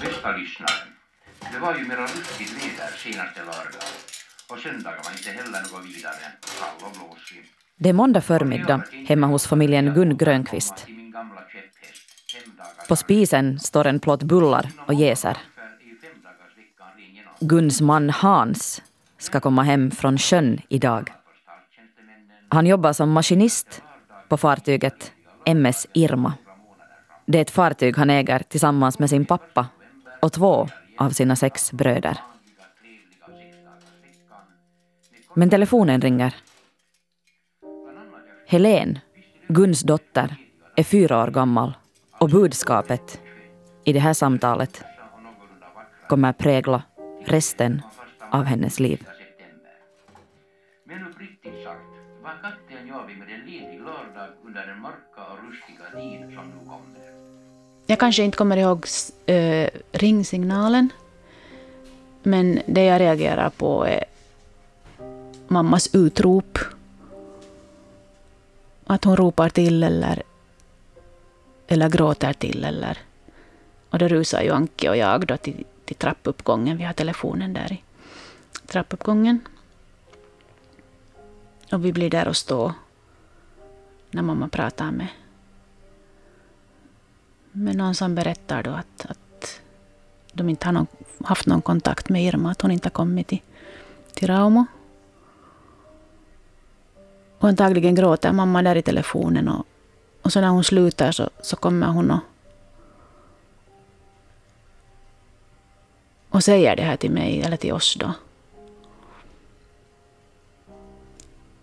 Bästa 0.00 0.36
lyssnaren. 0.36 0.88
Det 1.52 1.58
var 1.58 1.74
ju 1.74 1.84
mera 1.84 2.02
ruskigt 2.02 2.52
väder 2.52 2.92
senaste 2.96 3.40
lördag 3.40 3.88
och 4.50 4.58
söndagen 4.58 4.98
var 5.04 5.12
inte 5.12 5.30
heller 5.30 5.60
något 5.62 5.86
vidare 5.86 6.14
kall 6.58 6.86
och 6.86 6.92
blåsig. 6.92 7.44
Det 7.76 7.88
är 7.88 7.92
måndag 7.92 8.20
förmiddag 8.20 8.82
hemma 9.08 9.26
hos 9.26 9.46
familjen 9.46 9.94
Gun 9.94 10.16
Grönqvist. 10.16 10.86
På 12.88 12.96
spisen 12.96 13.60
står 13.60 13.86
en 13.86 14.00
plåt 14.00 14.22
bullar 14.22 14.70
och 14.86 14.94
jäser. 14.94 15.36
Guns 17.40 17.80
man 17.80 18.10
Hans 18.10 18.82
ska 19.18 19.40
komma 19.40 19.62
hem 19.62 19.90
från 19.90 20.18
sjön 20.18 20.60
idag. 20.68 21.12
Han 22.48 22.66
jobbar 22.66 22.92
som 22.92 23.10
maskinist 23.10 23.82
på 24.28 24.36
fartyget 24.36 25.12
MS 25.46 25.86
Irma. 25.92 26.32
Det 27.26 27.38
är 27.38 27.42
ett 27.42 27.50
fartyg 27.50 27.96
han 27.96 28.10
äger 28.10 28.38
tillsammans 28.38 28.98
med 28.98 29.10
sin 29.10 29.24
pappa 29.24 29.66
och 30.24 30.32
två 30.32 30.68
av 30.98 31.10
sina 31.10 31.36
sex 31.36 31.72
bröder. 31.72 32.18
Men 35.34 35.50
telefonen 35.50 36.00
ringer. 36.00 36.34
Helen, 38.46 38.98
Guns 39.48 39.82
dotter, 39.82 40.36
är 40.76 40.82
fyra 40.82 41.22
år 41.22 41.26
gammal 41.26 41.76
och 42.18 42.30
budskapet 42.30 43.20
i 43.84 43.92
det 43.92 44.00
här 44.00 44.14
samtalet 44.14 44.84
kommer 46.08 46.32
prägla 46.32 46.82
resten 47.24 47.82
av 48.30 48.44
hennes 48.44 48.80
liv. 48.80 49.06
Jag 57.86 57.98
kanske 57.98 58.22
inte 58.22 58.36
kommer 58.36 58.56
ihåg 58.56 58.86
äh, 59.26 59.68
ringsignalen. 59.92 60.92
Men 62.22 62.60
det 62.66 62.84
jag 62.84 63.00
reagerar 63.00 63.50
på 63.50 63.86
är 63.86 64.04
mammas 65.48 65.94
utrop. 65.94 66.58
Att 68.86 69.04
hon 69.04 69.16
ropar 69.16 69.48
till 69.48 69.82
eller, 69.82 70.22
eller 71.66 71.88
gråter 71.88 72.32
till. 72.32 72.64
Eller, 72.64 72.98
och 73.90 73.98
då 73.98 74.08
rusar 74.08 74.42
ju 74.42 74.50
Anke 74.50 74.88
och 74.88 74.96
jag 74.96 75.26
då 75.26 75.36
till, 75.36 75.64
till 75.84 75.96
trappuppgången. 75.96 76.76
Vi 76.76 76.84
har 76.84 76.92
telefonen 76.92 77.52
där 77.52 77.72
i 77.72 77.82
trappuppgången. 78.66 79.40
Och 81.72 81.84
vi 81.84 81.92
blir 81.92 82.10
där 82.10 82.28
och 82.28 82.36
står 82.36 82.72
när 84.10 84.22
mamma 84.22 84.48
pratar 84.48 84.90
med, 84.90 85.08
med 87.56 87.76
någon 87.76 87.94
som 87.94 88.14
berättar 88.14 88.62
då 88.62 88.70
att, 88.70 89.06
att 89.08 89.60
de 90.32 90.48
inte 90.48 90.66
har 90.66 90.72
någon, 90.72 90.86
haft 91.24 91.46
någon 91.46 91.62
kontakt 91.62 92.08
med 92.08 92.24
Irma, 92.24 92.50
att 92.50 92.62
hon 92.62 92.70
inte 92.70 92.86
har 92.86 92.90
kommit 92.90 93.26
till, 93.26 93.40
till 94.14 94.28
Raumo. 94.28 94.66
Och 97.38 97.48
antagligen 97.48 97.94
gråter 97.94 98.32
mamma 98.32 98.62
där 98.62 98.76
i 98.76 98.82
telefonen 98.82 99.48
och, 99.48 99.66
och 100.22 100.32
så 100.32 100.40
när 100.40 100.48
hon 100.48 100.64
slutar 100.64 101.12
så, 101.12 101.30
så 101.42 101.56
kommer 101.56 101.86
hon 101.86 102.10
och, 102.10 102.20
och 106.28 106.44
säger 106.44 106.76
det 106.76 106.82
här 106.82 106.96
till 106.96 107.10
mig, 107.10 107.42
eller 107.42 107.56
till 107.56 107.72
oss 107.72 107.96
då. 108.00 108.12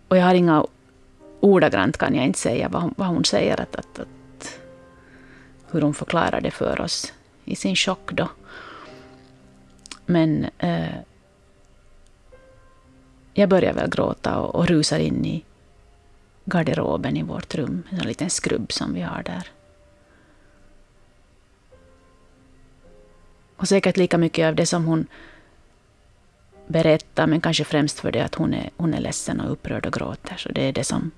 Och 0.07 0.17
jag 0.17 0.23
har 0.23 0.33
inga 0.33 0.65
ordagrant 1.39 1.97
kan 1.97 2.15
jag 2.15 2.25
inte 2.25 2.39
säga 2.39 2.69
vad 2.69 2.81
hon, 2.81 2.93
vad 2.97 3.07
hon 3.07 3.25
säger, 3.25 3.61
att, 3.61 3.75
att, 3.75 3.99
att, 3.99 4.07
hur 5.71 5.81
hon 5.81 5.93
förklarar 5.93 6.41
det 6.41 6.51
för 6.51 6.81
oss 6.81 7.13
i 7.45 7.55
sin 7.55 7.75
chock 7.75 8.11
då. 8.11 8.29
Men 10.05 10.47
eh, 10.57 10.95
jag 13.33 13.49
börjar 13.49 13.73
väl 13.73 13.89
gråta 13.89 14.39
och, 14.39 14.55
och 14.55 14.67
rusar 14.67 14.99
in 14.99 15.25
i 15.25 15.43
garderoben 16.45 17.17
i 17.17 17.23
vårt 17.23 17.55
rum, 17.55 17.83
en 17.89 18.07
liten 18.07 18.29
skrubb 18.29 18.71
som 18.71 18.93
vi 18.93 19.01
har 19.01 19.23
där. 19.23 19.47
Och 23.55 23.67
säkert 23.67 23.97
lika 23.97 24.17
mycket 24.17 24.47
av 24.47 24.55
det 24.55 24.65
som 24.65 24.85
hon 24.85 25.07
berättar, 26.67 27.27
men 27.27 27.41
kanske 27.41 27.63
främst 27.63 27.99
för 27.99 28.11
det 28.11 28.25
att 28.25 28.35
hon 28.35 28.53
är, 28.53 28.69
hon 28.77 28.93
är 28.93 28.99
ledsen 28.99 29.39
och 29.39 29.51
upprörd 29.51 29.85
och 29.85 29.93
gråter. 29.93 30.37
Så 30.37 30.49
det 30.49 30.61
är 30.61 30.73
det 30.73 30.83
som, 30.83 31.11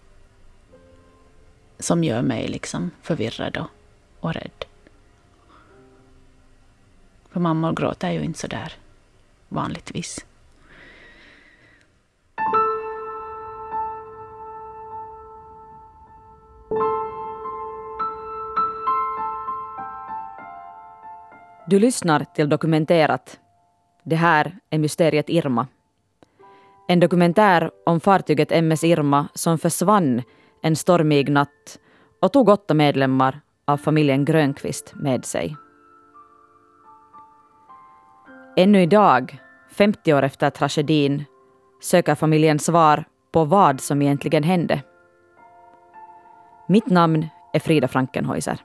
som 1.79 2.03
gör 2.03 2.21
mig 2.21 2.47
liksom 2.47 2.91
förvirrad 3.01 3.57
och, 3.57 3.67
och 4.23 4.33
rädd. 4.33 4.65
För 7.29 7.39
mammor 7.39 7.73
gråter 7.73 8.11
ju 8.11 8.23
inte 8.23 8.39
så 8.39 8.47
där 8.47 8.73
vanligtvis. 9.49 10.25
Du 21.67 21.79
lyssnar 21.79 22.25
till 22.35 22.49
Dokumenterat 22.49 23.39
det 24.03 24.15
här 24.15 24.57
är 24.69 24.79
mysteriet 24.79 25.29
Irma. 25.29 25.67
En 26.87 26.99
dokumentär 26.99 27.71
om 27.85 27.99
fartyget 27.99 28.51
MS 28.51 28.83
Irma 28.83 29.27
som 29.33 29.57
försvann 29.57 30.21
en 30.61 30.75
stormig 30.75 31.29
natt 31.29 31.79
och 32.19 32.33
tog 32.33 32.49
åtta 32.49 32.73
medlemmar 32.73 33.41
av 33.65 33.77
familjen 33.77 34.25
Grönqvist 34.25 34.93
med 34.95 35.25
sig. 35.25 35.57
Ännu 38.57 38.81
idag, 38.81 39.39
50 39.71 40.13
år 40.13 40.23
efter 40.23 40.49
tragedin, 40.49 41.23
söker 41.81 42.15
familjen 42.15 42.59
svar 42.59 43.05
på 43.31 43.45
vad 43.45 43.81
som 43.81 44.01
egentligen 44.01 44.43
hände. 44.43 44.81
Mitt 46.67 46.87
namn 46.87 47.27
är 47.53 47.59
Frida 47.59 47.87
Frankenhäuser. 47.87 48.59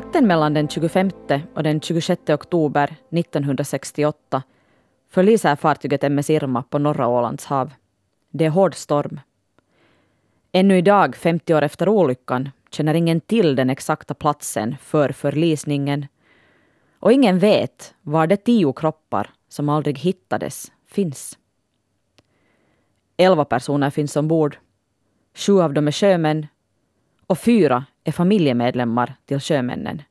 Natten 0.00 0.26
mellan 0.26 0.54
den 0.54 0.68
25 0.68 1.10
och 1.54 1.62
den 1.62 1.80
26 1.80 2.30
oktober 2.30 2.96
1968 3.10 4.42
förliser 5.10 5.56
fartyget 5.56 6.04
MS 6.04 6.30
Irma 6.30 6.62
på 6.62 6.78
norra 6.78 7.08
Ålands 7.08 7.44
hav. 7.46 7.70
Det 8.30 8.44
är 8.44 8.50
hård 8.50 8.74
storm. 8.74 9.20
Ännu 10.52 10.78
idag, 10.78 11.16
50 11.16 11.54
år 11.54 11.62
efter 11.62 11.88
olyckan, 11.88 12.50
känner 12.70 12.94
ingen 12.94 13.20
till 13.20 13.56
den 13.56 13.70
exakta 13.70 14.14
platsen 14.14 14.76
för 14.80 15.12
förlisningen. 15.12 16.06
Och 17.00 17.12
ingen 17.12 17.38
vet 17.38 17.94
var 18.02 18.26
de 18.26 18.36
tio 18.36 18.72
kroppar 18.72 19.30
som 19.48 19.68
aldrig 19.68 19.98
hittades 19.98 20.72
finns. 20.86 21.38
Elva 23.16 23.44
personer 23.44 23.90
finns 23.90 24.16
ombord. 24.16 24.58
Sju 25.34 25.60
av 25.60 25.72
dem 25.74 25.88
är 25.88 25.92
sjömän 25.92 26.46
och 27.30 27.38
fyra 27.38 27.84
är 28.04 28.12
familjemedlemmar 28.12 29.14
till 29.26 29.40
sjömännen. 29.40 30.02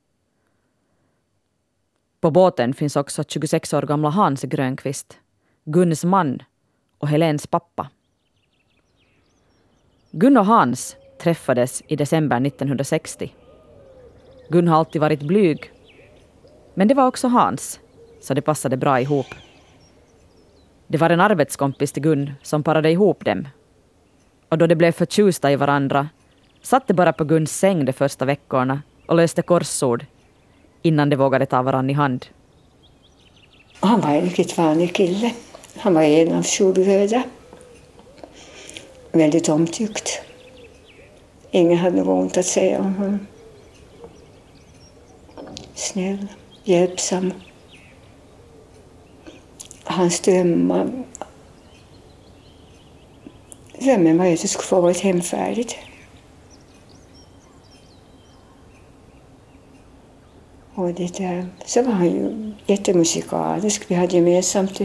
På 2.21 2.31
båten 2.31 2.73
finns 2.73 2.95
också 2.95 3.23
26 3.27 3.73
år 3.73 3.81
gamla 3.81 4.09
Hans 4.09 4.41
Grönqvist, 4.41 5.19
Guns 5.65 6.03
man 6.03 6.39
och 6.97 7.07
Helens 7.07 7.47
pappa. 7.47 7.89
Gun 10.11 10.37
och 10.37 10.45
Hans 10.45 10.95
träffades 11.21 11.83
i 11.87 11.95
december 11.95 12.45
1960. 12.47 13.33
Gun 14.49 14.67
har 14.67 14.77
alltid 14.77 15.01
varit 15.01 15.21
blyg, 15.21 15.71
men 16.73 16.87
det 16.87 16.93
var 16.93 17.07
också 17.07 17.27
Hans, 17.27 17.79
så 18.21 18.33
det 18.33 18.41
passade 18.41 18.77
bra 18.77 19.01
ihop. 19.01 19.35
Det 20.87 20.97
var 20.97 21.09
en 21.09 21.21
arbetskompis 21.21 21.91
till 21.91 22.03
Gun 22.03 22.31
som 22.43 22.63
parade 22.63 22.91
ihop 22.91 23.25
dem. 23.25 23.47
Och 24.49 24.57
då 24.57 24.67
de 24.67 24.75
blev 24.75 24.91
förtjusta 24.91 25.51
i 25.51 25.55
varandra 25.55 26.09
Satt 26.61 26.87
de 26.87 26.93
bara 26.93 27.13
på 27.13 27.23
Guns 27.23 27.59
säng 27.59 27.85
de 27.85 27.93
första 27.93 28.25
veckorna 28.25 28.81
och 29.07 29.15
löste 29.15 29.41
korsord 29.41 30.05
innan 30.81 31.09
de 31.09 31.15
vågade 31.15 31.45
ta 31.45 31.61
varandra 31.61 31.91
i 31.91 31.93
hand. 31.93 32.25
Han 33.79 34.01
var 34.01 34.09
en 34.09 34.21
riktigt 34.21 34.57
vanlig 34.57 34.95
kille. 34.95 35.31
Han 35.77 35.93
var 35.93 36.01
en 36.01 36.33
av 36.33 36.43
sju 36.43 36.73
bröder. 36.73 37.23
Väldigt 39.11 39.49
omtyckt. 39.49 40.21
Ingen 41.51 41.77
hade 41.77 41.97
något 41.97 42.23
ont 42.23 42.37
att 42.37 42.45
säga 42.45 42.79
om 42.79 42.95
honom. 42.95 43.27
Snäll, 45.73 46.27
hjälpsam. 46.63 47.33
Hans 49.83 50.19
drömmar... 50.19 51.03
Drömmen 53.79 54.17
var 54.17 54.25
att 54.25 54.41
det 54.41 54.47
skulle 54.47 54.67
få 54.67 54.81
vara 54.81 54.91
ett 54.91 54.99
hem 54.99 55.21
Och 60.79 60.93
det 60.93 61.17
där, 61.17 61.47
så 61.65 61.81
var 61.81 61.91
han 61.91 62.05
ju 62.05 62.51
jättemusikalisk. 62.65 63.85
Vi 63.87 63.95
hade 63.95 64.15
gemensamt 64.15 64.81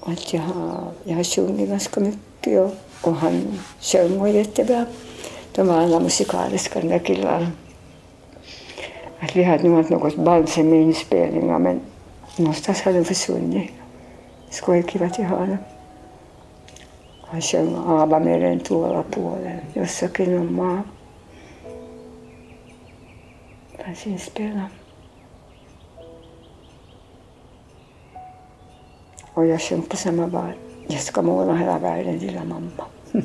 att 0.00 0.32
jag 0.32 0.40
har, 0.40 0.92
jag 1.04 1.16
har 1.16 1.24
sjungit 1.24 1.68
ganska 1.68 2.00
mycket 2.00 2.60
och, 2.60 2.70
och 3.08 3.14
han 3.14 3.58
sjöng 3.80 4.26
jättebra. 4.26 4.86
De 5.54 5.66
var 5.66 5.74
alla 5.74 6.00
musikaliska 6.00 6.80
de 6.80 6.88
där 6.88 6.98
killarna. 6.98 7.52
Att 9.20 9.36
vi 9.36 9.42
hade 9.42 9.68
nog 9.68 9.78
inte 9.78 9.94
något 9.94 10.16
band 10.16 10.48
sen 10.48 10.70
med 10.70 10.82
inspelningar 10.82 11.58
men 11.58 11.80
någonstans 12.36 12.82
hade 12.82 12.98
de 12.98 13.04
försvunnit. 13.04 13.70
Skulle 14.50 14.82
kiva 14.82 15.06
ha 15.06 15.38
dem. 15.38 15.58
Han 17.20 17.40
sjöng 17.40 17.74
ABBA 17.86 18.18
med 18.18 18.40
den 18.40 18.60
tuolla 18.60 19.02
puolen, 19.10 19.60
jossakin 19.74 20.38
on 20.38 20.54
maa. 20.54 20.82
Fanns 23.78 24.06
inspelad. 24.06 24.68
Och 29.34 29.46
jag 29.46 29.60
sjöng 29.60 29.82
på 29.82 29.96
samma 29.96 30.26
bar. 30.26 30.56
Jag 30.88 31.00
ska 31.00 31.22
måla 31.22 31.54
hela 31.54 31.78
världen, 31.78 32.18
lilla 32.18 32.44
mamma. 32.44 32.84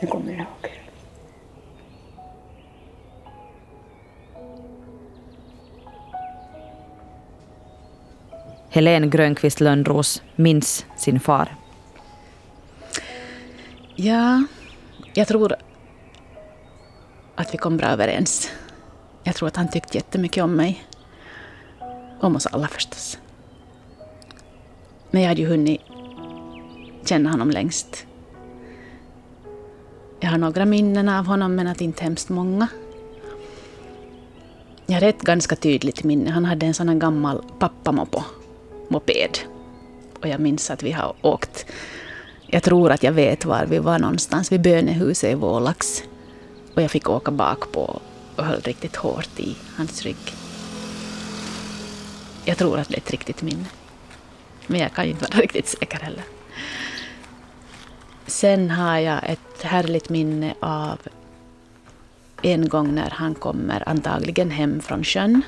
Det 0.00 0.06
kommer 0.06 0.30
jag 0.30 0.40
ihåg. 0.40 0.84
Helene 8.70 9.06
Grönqvist 9.06 9.60
Lönnros 9.60 10.22
minns 10.36 10.86
sin 10.96 11.20
far. 11.20 11.56
Ja, 13.94 14.44
jag 15.14 15.28
tror 15.28 15.56
att 17.34 17.54
vi 17.54 17.58
kom 17.58 17.76
bra 17.76 17.86
överens. 17.86 18.50
Jag 19.24 19.34
tror 19.34 19.48
att 19.48 19.56
han 19.56 19.68
tyckte 19.68 19.96
jättemycket 19.96 20.44
om 20.44 20.56
mig. 20.56 20.84
Om 22.20 22.36
oss 22.36 22.46
alla 22.46 22.68
förstås. 22.68 23.18
Men 25.10 25.22
jag 25.22 25.28
hade 25.28 25.40
ju 25.40 25.48
hunnit 25.48 25.80
känna 27.04 27.30
honom 27.30 27.50
längst. 27.50 28.06
Jag 30.20 30.30
har 30.30 30.38
några 30.38 30.64
minnen 30.64 31.08
av 31.08 31.26
honom, 31.26 31.54
men 31.54 31.66
att 31.66 31.80
inte 31.80 32.04
hemskt 32.04 32.28
många. 32.28 32.68
Jag 34.86 34.94
har 34.94 35.08
ett 35.08 35.22
ganska 35.22 35.56
tydligt 35.56 36.04
minne. 36.04 36.30
Han 36.30 36.44
hade 36.44 36.66
en 36.66 36.74
sån 36.74 36.88
här 36.88 36.96
gammal 36.96 37.44
pappamopo, 37.58 38.22
moped. 38.88 39.38
Och 40.20 40.28
jag 40.28 40.40
minns 40.40 40.70
att 40.70 40.82
vi 40.82 40.92
har 40.92 41.14
åkt. 41.22 41.66
Jag 42.46 42.62
tror 42.62 42.90
att 42.90 43.02
jag 43.02 43.12
vet 43.12 43.44
var 43.44 43.66
vi 43.66 43.78
var 43.78 43.98
någonstans, 43.98 44.52
vid 44.52 44.60
bönehuset 44.60 45.30
i 45.30 45.34
Vålax. 45.34 46.02
Och 46.74 46.82
jag 46.82 46.90
fick 46.90 47.10
åka 47.10 47.30
bak 47.30 47.72
på 47.72 48.00
och 48.36 48.44
höll 48.44 48.60
riktigt 48.60 48.96
hårt 48.96 49.40
i 49.40 49.56
hans 49.76 50.02
rygg. 50.02 50.34
Jag 52.44 52.58
tror 52.58 52.78
att 52.78 52.88
det 52.88 52.94
är 52.94 52.98
ett 52.98 53.10
riktigt 53.10 53.42
minne. 53.42 53.66
Men 54.66 54.80
jag 54.80 54.92
kan 54.92 55.04
ju 55.04 55.10
inte 55.10 55.24
vara 55.24 55.40
riktigt 55.42 55.68
säker 55.68 55.98
heller. 55.98 56.24
Sen 58.26 58.70
har 58.70 58.98
jag 58.98 59.20
ett 59.24 59.62
härligt 59.62 60.08
minne 60.08 60.54
av 60.60 60.98
en 62.42 62.68
gång 62.68 62.94
när 62.94 63.10
han 63.10 63.34
kommer 63.34 63.88
antagligen 63.88 64.50
hem 64.50 64.80
från 64.80 65.04
sjön. 65.04 65.42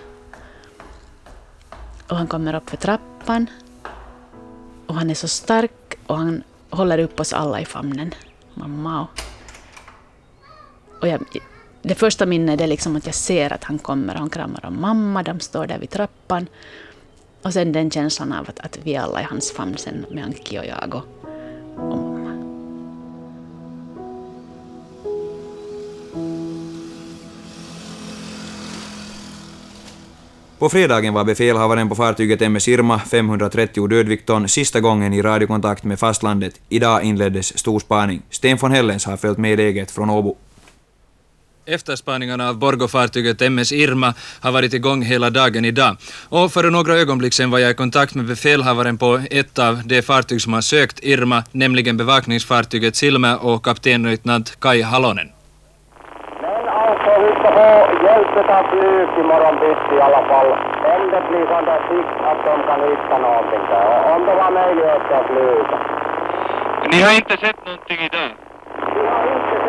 Och 2.09 2.17
han 2.17 2.27
kommer 2.27 2.55
upp 2.55 2.71
för 2.71 2.77
trappan. 2.77 3.47
Och 4.87 4.95
han 4.95 5.11
är 5.11 5.15
så 5.15 5.29
stark 5.29 5.99
och 6.07 6.19
han 6.19 6.43
håller 6.71 6.99
upp 6.99 7.21
oss 7.21 7.33
alla 7.33 7.61
i 7.61 7.65
famnen. 7.65 8.15
Mamma 8.55 9.01
och... 9.01 9.21
och 11.01 11.09
jag, 11.09 11.25
det 11.89 11.95
första 11.95 12.27
minnet 12.27 12.61
är 12.61 12.67
liksom 12.67 12.97
att 12.97 13.07
jag 13.07 13.15
ser 13.15 13.53
att 13.53 13.65
han 13.65 13.79
kommer 13.79 14.15
och 14.15 14.21
han 14.21 14.31
kramar 14.31 14.67
om 14.67 14.81
mamma, 14.81 15.23
de 15.23 15.41
står 15.41 15.67
där 15.67 15.79
vid 15.79 15.91
trappan. 15.91 16.47
Och 17.43 17.53
sen 17.53 17.73
den 17.73 17.91
känslan 17.91 18.33
av 18.33 18.47
att, 18.49 18.59
att 18.59 18.79
vi 18.83 18.97
alla 18.97 19.19
är 19.19 19.23
i 19.23 19.27
hans 19.31 19.53
famn 19.53 19.77
sen 19.77 20.07
med 20.11 20.25
Anki 20.25 20.59
och 20.59 20.67
jag 20.67 20.95
och, 20.95 21.05
och 21.77 21.99
mamma. 21.99 22.33
På 30.59 30.69
fredagen 30.69 31.15
var 31.15 31.25
befälhavaren 31.25 31.89
på 31.89 31.95
fartyget 31.95 32.43
MS 32.43 32.69
Irma, 32.69 32.99
530 32.99 33.87
dödvikton, 33.87 34.49
sista 34.49 34.81
gången 34.81 35.13
i 35.13 35.23
radiokontakt 35.23 35.85
med 35.85 35.99
fastlandet. 35.99 36.61
Idag 36.69 37.03
inleddes 37.03 37.59
storspaning. 37.59 38.23
Sten 38.31 38.57
von 38.57 38.73
Hellens 38.73 39.05
har 39.05 39.17
följt 39.17 39.39
med 39.39 39.59
läget 39.59 39.91
från 39.91 40.11
Åbo. 40.11 40.37
Efterspaningarna 41.69 42.49
av 42.49 42.59
Borgå-fartyget 42.59 43.43
MS 43.43 43.73
Irma 43.73 44.15
har 44.43 44.53
varit 44.53 44.75
igång 44.75 45.03
hela 45.03 45.31
dagen 45.31 45.65
idag. 45.65 45.97
Och 46.29 46.53
för 46.53 46.71
några 46.71 46.95
ögonblick 46.95 47.33
sedan 47.35 47.51
var 47.51 47.59
jag 47.59 47.71
i 47.71 47.75
kontakt 47.75 48.15
med 48.15 48.27
befälhavaren 48.27 48.99
på 48.99 49.21
ett 49.31 49.59
av 49.59 49.75
de 49.85 50.03
fartyg 50.03 50.41
som 50.43 50.53
har 50.53 50.61
sökt 50.61 50.99
Irma, 51.03 51.43
nämligen 51.53 51.97
bevakningsfartyget 51.97 52.97
Silmä 52.97 53.37
och 53.37 53.65
kaptenlöjtnant 53.65 54.61
Kai 54.61 54.83
Halonen. 54.83 55.29
Men 56.43 56.69
alltså, 56.69 57.11
vi 57.25 57.31
ska 57.39 57.49
få 57.59 57.69
hjälp 58.07 58.35
av 58.57 58.63
flyg 58.71 59.09
imorgon 59.23 59.55
bitti 59.63 59.95
i 59.99 60.01
alla 60.07 60.23
fall. 60.31 60.51
Om 60.95 61.03
det 61.13 61.23
blir 61.29 61.47
sån 61.53 61.65
där 61.71 61.81
sikt 61.89 62.15
att 62.31 62.41
de 62.47 62.55
kan 62.69 62.81
hitta 62.91 63.17
någonting 63.27 63.65
där. 63.71 63.87
Och 64.07 64.15
Om 64.15 64.21
de 64.27 64.33
har 64.45 64.53
möjlighet 64.61 65.05
att 65.17 65.27
flyga. 65.31 65.79
Ni 66.93 66.99
har 67.07 67.15
inte 67.21 67.37
sett 67.47 67.59
någonting 67.67 68.01
idag? 68.09 68.31
Vi 68.95 69.07
har 69.13 69.25
inte 69.35 69.47
sett 69.47 69.61
någonting 69.61 69.61
idag. 69.61 69.66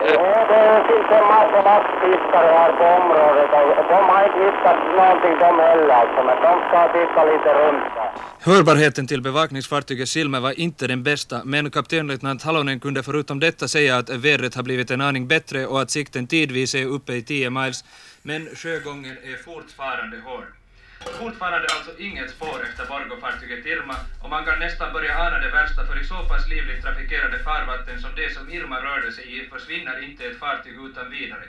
Ja, 0.00 0.46
det 0.52 0.84
finns 0.88 1.10
en 1.18 1.26
massa 1.34 1.62
vaktfiskare 1.62 2.50
här 2.58 2.72
på 2.78 2.84
området 3.00 3.50
och 3.78 3.86
de 3.92 4.00
har 4.10 4.24
inte 4.26 4.38
hittat 4.46 4.78
någonting 4.96 5.34
de 5.44 5.50
heller 5.60 5.88
alltså. 5.88 6.20
Men 6.28 6.36
de 6.46 6.52
ska 6.68 6.88
titta 6.92 7.24
lite 7.24 7.50
runt 7.60 7.84
där. 7.94 8.10
Hörbarheten 8.52 9.06
till 9.06 9.22
bevakningsfartyget 9.22 10.08
Silme 10.08 10.40
var 10.40 10.60
inte 10.60 10.86
den 10.86 11.02
bästa, 11.02 11.40
men 11.44 11.70
kaptenlöjtnant 11.70 12.42
Halonen 12.42 12.80
kunde 12.80 13.02
förutom 13.02 13.40
detta 13.40 13.68
säga 13.68 13.96
att 13.96 14.10
vädret 14.10 14.54
har 14.54 14.62
blivit 14.62 14.90
en 14.90 15.00
aning 15.00 15.28
bättre 15.28 15.66
och 15.66 15.80
att 15.80 15.90
sikten 15.90 16.26
tidvis 16.26 16.74
är 16.74 16.86
uppe 16.86 17.12
i 17.12 17.22
10 17.22 17.50
miles, 17.50 17.84
men 18.22 18.48
sjögången 18.54 19.16
är 19.24 19.44
fortfarande 19.44 20.16
hård. 20.24 20.59
Fortfarande 21.00 21.66
alltså 21.76 21.92
inget 21.98 22.30
spår 22.30 22.58
efter 22.68 22.86
Borgofartyget 22.86 23.66
Irma 23.66 23.96
och 24.22 24.30
man 24.30 24.44
kan 24.44 24.58
nästan 24.58 24.92
börja 24.92 25.18
ana 25.18 25.38
det 25.38 25.50
värsta 25.50 25.84
för 25.86 26.00
i 26.02 26.04
så 26.04 26.14
pass 26.14 26.48
livligt 26.48 26.82
trafikerade 26.82 27.38
farvatten 27.38 28.00
som 28.00 28.10
det 28.16 28.34
som 28.34 28.50
Irma 28.50 28.76
rörde 28.80 29.12
sig 29.12 29.24
i 29.36 29.48
försvinner 29.48 30.04
inte 30.04 30.24
ett 30.24 30.38
fartyg 30.38 30.72
utan 30.72 31.10
vidare. 31.10 31.44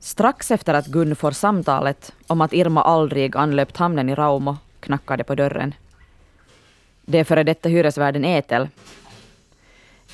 Strax 0.00 0.50
efter 0.50 0.74
att 0.74 0.86
Gun 0.86 1.16
får 1.16 1.30
samtalet 1.30 2.12
om 2.26 2.40
att 2.40 2.52
Irma 2.52 2.82
aldrig 2.82 3.36
anlöpt 3.36 3.76
hamnen 3.76 4.08
i 4.08 4.14
Raumo 4.14 4.58
knackar 4.80 5.16
det 5.16 5.24
på 5.24 5.34
dörren. 5.34 5.74
Det 7.02 7.18
är 7.18 7.24
före 7.24 7.42
detta 7.42 7.68
hyresvärden 7.68 8.24
Etel. 8.24 8.68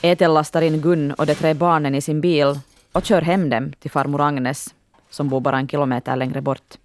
Etel 0.02 0.34
lastar 0.34 0.62
in 0.62 0.80
Gun 0.80 1.12
och 1.12 1.26
de 1.26 1.34
tre 1.34 1.54
barnen 1.54 1.94
i 1.94 2.00
sin 2.00 2.20
bil 2.20 2.60
och 2.92 3.04
kör 3.04 3.22
hem 3.22 3.50
dem 3.50 3.72
till 3.72 3.90
farmor 3.90 4.20
Agnes, 4.20 4.74
som 5.10 5.28
bor 5.28 5.40
bara 5.40 5.58
en 5.58 5.68
kilometer 5.68 6.16
längre 6.16 6.40
bort. 6.40 6.76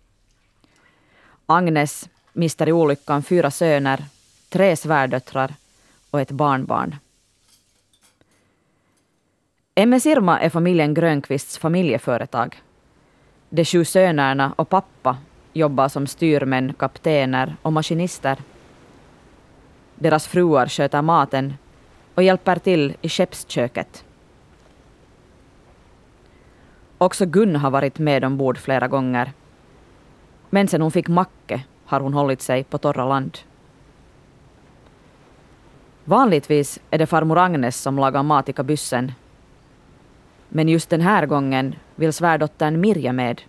Agnes 1.45 2.09
mister 2.33 2.69
i 2.69 2.71
olyckan 2.71 3.23
fyra 3.23 3.51
söner, 3.51 4.03
tre 4.50 4.75
svärdöttrar 4.75 5.53
och 6.12 6.21
ett 6.21 6.31
barnbarn. 6.31 6.95
MS 9.75 10.05
Irma 10.05 10.39
är 10.39 10.50
familjen 10.50 10.93
Grönqvists 10.93 11.57
familjeföretag. 11.57 12.62
De 13.50 13.65
sju 13.65 13.85
sönerna 13.85 14.53
och 14.55 14.69
pappa 14.69 15.17
jobbar 15.53 15.89
som 15.89 16.07
styrmän, 16.07 16.73
kaptener 16.73 17.55
och 17.62 17.73
maskinister. 17.73 18.38
Deras 19.95 20.27
fruar 20.27 20.67
sköter 20.67 21.01
maten 21.01 21.53
och 22.15 22.23
hjälper 22.23 22.55
till 22.55 22.97
i 23.01 23.09
skeppsköket. 23.09 24.03
Också 26.97 27.25
Gun 27.25 27.55
har 27.55 27.71
varit 27.71 28.00
med 28.00 28.23
ombord 28.23 28.57
flera 28.57 28.88
gånger. 28.88 29.31
Men 30.53 30.67
sen 30.67 30.81
hon 30.81 30.91
fick 30.91 31.07
Macke 31.07 31.63
har 31.86 32.00
hon 32.00 32.13
hållit 32.13 32.41
sig 32.41 32.63
på 32.63 32.77
torra 32.77 33.05
land. 33.05 33.38
Vanligtvis 36.05 36.79
är 36.89 36.98
det 36.98 37.05
farmor 37.05 37.38
Agnes 37.38 37.81
som 37.81 37.98
lagar 37.98 38.24
mat 38.24 38.50
i 38.50 38.53
kabyssen. 38.53 39.12
Men 40.50 40.69
just 40.69 40.89
den 40.89 41.01
här 41.01 41.25
gången 41.25 41.75
vill 41.95 42.13
svärdottern 42.13 42.81
Mirja 42.81 43.13
med. 43.13 43.41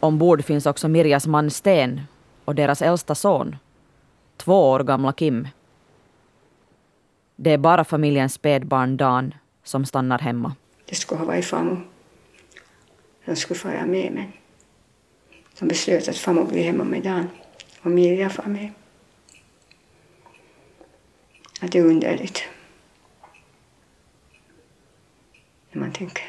Ombord 0.00 0.44
finns 0.44 0.66
också 0.66 0.88
Mirjas 0.88 1.26
man 1.26 1.50
Sten 1.50 2.00
och 2.44 2.54
deras 2.54 2.82
äldsta 2.82 3.14
son, 3.14 3.56
två 4.36 4.70
år 4.70 4.84
gamla 4.84 5.12
Kim. 5.12 5.48
Det 7.36 7.50
är 7.50 7.58
bara 7.58 7.84
familjens 7.84 8.34
spädbarn 8.34 8.96
Dan 8.96 9.34
som 9.62 9.84
stannar 9.84 10.18
hemma. 10.18 10.54
Det 10.84 10.94
skulle 10.94 11.18
ha 11.18 11.26
varit 11.26 11.44
farmor. 11.44 11.88
De 13.24 13.36
skulle 13.36 13.58
fara 13.58 13.86
med 13.86 14.12
men 14.12 14.32
de 15.58 15.68
beslöt 15.68 16.08
att 16.08 16.18
farmor 16.18 16.44
blir 16.44 16.64
hemma 16.64 16.84
med 16.84 17.02
Dan 17.02 17.28
och 17.82 17.90
Mirja 17.90 18.30
far 18.30 18.46
med. 18.46 18.72
Att 21.60 21.72
det 21.72 21.78
är 21.78 21.84
underligt. 21.84 22.42
När 25.70 25.80
man 25.80 25.92
tänker. 25.92 26.24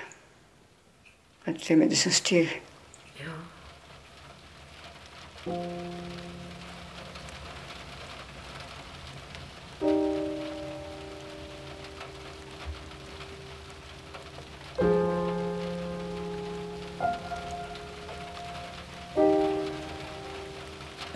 Att 1.43 1.71
vem 1.71 1.81
är 1.81 1.89
det 1.89 1.95
som 1.95 2.11
styr? 2.11 2.61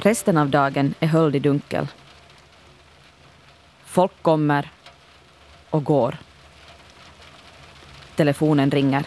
Resten 0.03 0.37
av 0.37 0.49
dagen 0.49 0.93
är 0.99 1.07
höljd 1.07 1.35
i 1.35 1.39
dunkel. 1.39 1.87
Folk 3.85 4.11
kommer 4.21 4.71
och 5.69 5.83
går. 5.83 6.17
Telefonen 8.15 8.71
ringer. 8.71 9.05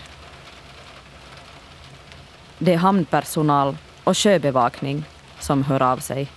Det 2.59 2.73
är 2.73 2.77
hamnpersonal 2.77 3.77
och 4.05 4.19
sjöbevakning 4.19 5.05
som 5.41 5.63
hör 5.63 5.83
av 5.83 5.97
sig. 5.97 6.29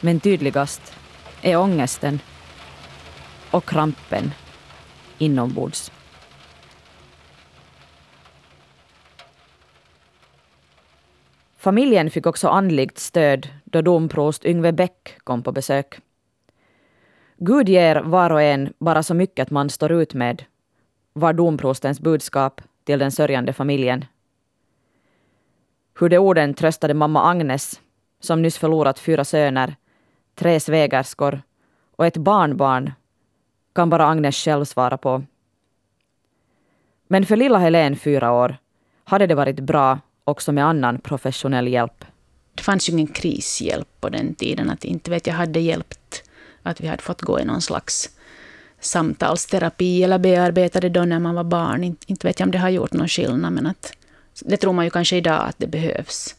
Men 0.00 0.20
tydligast 0.20 0.94
är 1.42 1.56
ångesten 1.56 2.20
och 3.50 3.64
krampen 3.64 4.32
inombords. 5.18 5.92
Familjen 11.66 12.10
fick 12.10 12.26
också 12.26 12.48
andligt 12.48 12.98
stöd 12.98 13.48
då 13.64 13.82
domprost 13.82 14.44
Yngve 14.44 14.72
Bäck 14.72 15.18
kom 15.24 15.42
på 15.42 15.52
besök. 15.52 16.00
Gud 17.36 17.68
ger 17.68 17.96
var 17.96 18.32
och 18.32 18.42
en 18.42 18.72
bara 18.78 19.02
så 19.02 19.14
mycket 19.14 19.50
man 19.50 19.70
står 19.70 19.92
ut 19.92 20.14
med, 20.14 20.44
var 21.12 21.32
domprostens 21.32 22.00
budskap 22.00 22.60
till 22.84 22.98
den 22.98 23.12
sörjande 23.12 23.52
familjen. 23.52 24.04
Hur 25.98 26.08
de 26.08 26.18
orden 26.18 26.54
tröstade 26.54 26.94
mamma 26.94 27.30
Agnes, 27.30 27.80
som 28.20 28.42
nyss 28.42 28.58
förlorat 28.58 28.98
fyra 28.98 29.24
söner, 29.24 29.76
tre 30.34 30.60
svägerskor 30.60 31.42
och 31.96 32.06
ett 32.06 32.16
barnbarn, 32.16 32.92
kan 33.74 33.90
bara 33.90 34.06
Agnes 34.06 34.36
själv 34.36 34.64
svara 34.64 34.96
på. 34.98 35.22
Men 37.08 37.26
för 37.26 37.36
lilla 37.36 37.58
Helen, 37.58 37.96
fyra 37.96 38.32
år, 38.32 38.56
hade 39.04 39.26
det 39.26 39.34
varit 39.34 39.60
bra 39.60 39.98
också 40.26 40.52
med 40.52 40.64
annan 40.64 40.98
professionell 40.98 41.68
hjälp. 41.68 42.04
Det 42.54 42.62
fanns 42.62 42.88
ju 42.88 42.92
ingen 42.92 43.06
krishjälp 43.06 43.88
på 44.00 44.08
den 44.08 44.34
tiden. 44.34 44.70
Att 44.70 44.84
inte 44.84 45.10
vet 45.10 45.26
jag 45.26 45.34
hade 45.34 45.60
hjälpt 45.60 46.22
att 46.62 46.80
vi 46.80 46.86
hade 46.86 47.02
fått 47.02 47.22
gå 47.22 47.40
i 47.40 47.44
någon 47.44 47.62
slags 47.62 48.10
samtalsterapi 48.80 50.02
eller 50.02 50.18
bearbetade 50.18 50.88
då 50.88 51.04
när 51.04 51.18
man 51.18 51.34
var 51.34 51.44
barn. 51.44 51.84
Inte, 51.84 52.04
inte 52.06 52.26
vet 52.26 52.40
jag 52.40 52.46
om 52.46 52.50
det 52.50 52.58
har 52.58 52.68
gjort 52.68 52.92
någon 52.92 53.08
skillnad, 53.08 53.52
men 53.52 53.66
att 53.66 53.92
det 54.40 54.56
tror 54.56 54.72
man 54.72 54.84
ju 54.84 54.90
kanske 54.90 55.16
idag 55.16 55.48
att 55.48 55.58
det 55.58 55.66
behövs 55.66 56.34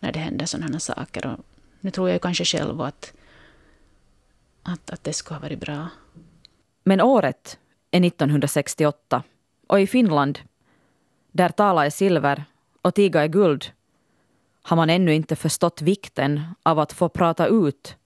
när 0.00 0.12
det 0.12 0.18
händer 0.18 0.46
sådana 0.46 0.80
saker. 0.80 1.26
Och 1.26 1.44
nu 1.80 1.90
tror 1.90 2.08
jag 2.08 2.14
ju 2.14 2.18
kanske 2.18 2.44
själv 2.44 2.80
att, 2.80 3.12
att, 4.62 4.90
att 4.90 5.04
det 5.04 5.12
skulle 5.12 5.36
ha 5.36 5.42
varit 5.42 5.60
bra. 5.60 5.88
Men 6.84 7.00
året 7.00 7.58
är 7.90 8.04
1968 8.04 9.22
och 9.66 9.80
i 9.80 9.86
Finland, 9.86 10.38
där 11.32 11.48
tala 11.48 11.86
är 11.86 11.90
silver 11.90 12.44
och 12.82 12.94
tiga 12.94 13.22
är 13.22 13.28
guld, 13.28 13.70
har 14.62 14.76
man 14.76 14.90
ännu 14.90 15.14
inte 15.14 15.36
förstått 15.36 15.82
vikten 15.82 16.40
av 16.62 16.78
att 16.78 16.92
få 16.92 17.08
prata 17.08 17.46
ut 17.46 17.96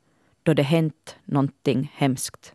då 0.42 0.54
det 0.54 0.62
hänt 0.62 1.16
någonting 1.24 1.92
hemskt. 1.94 2.54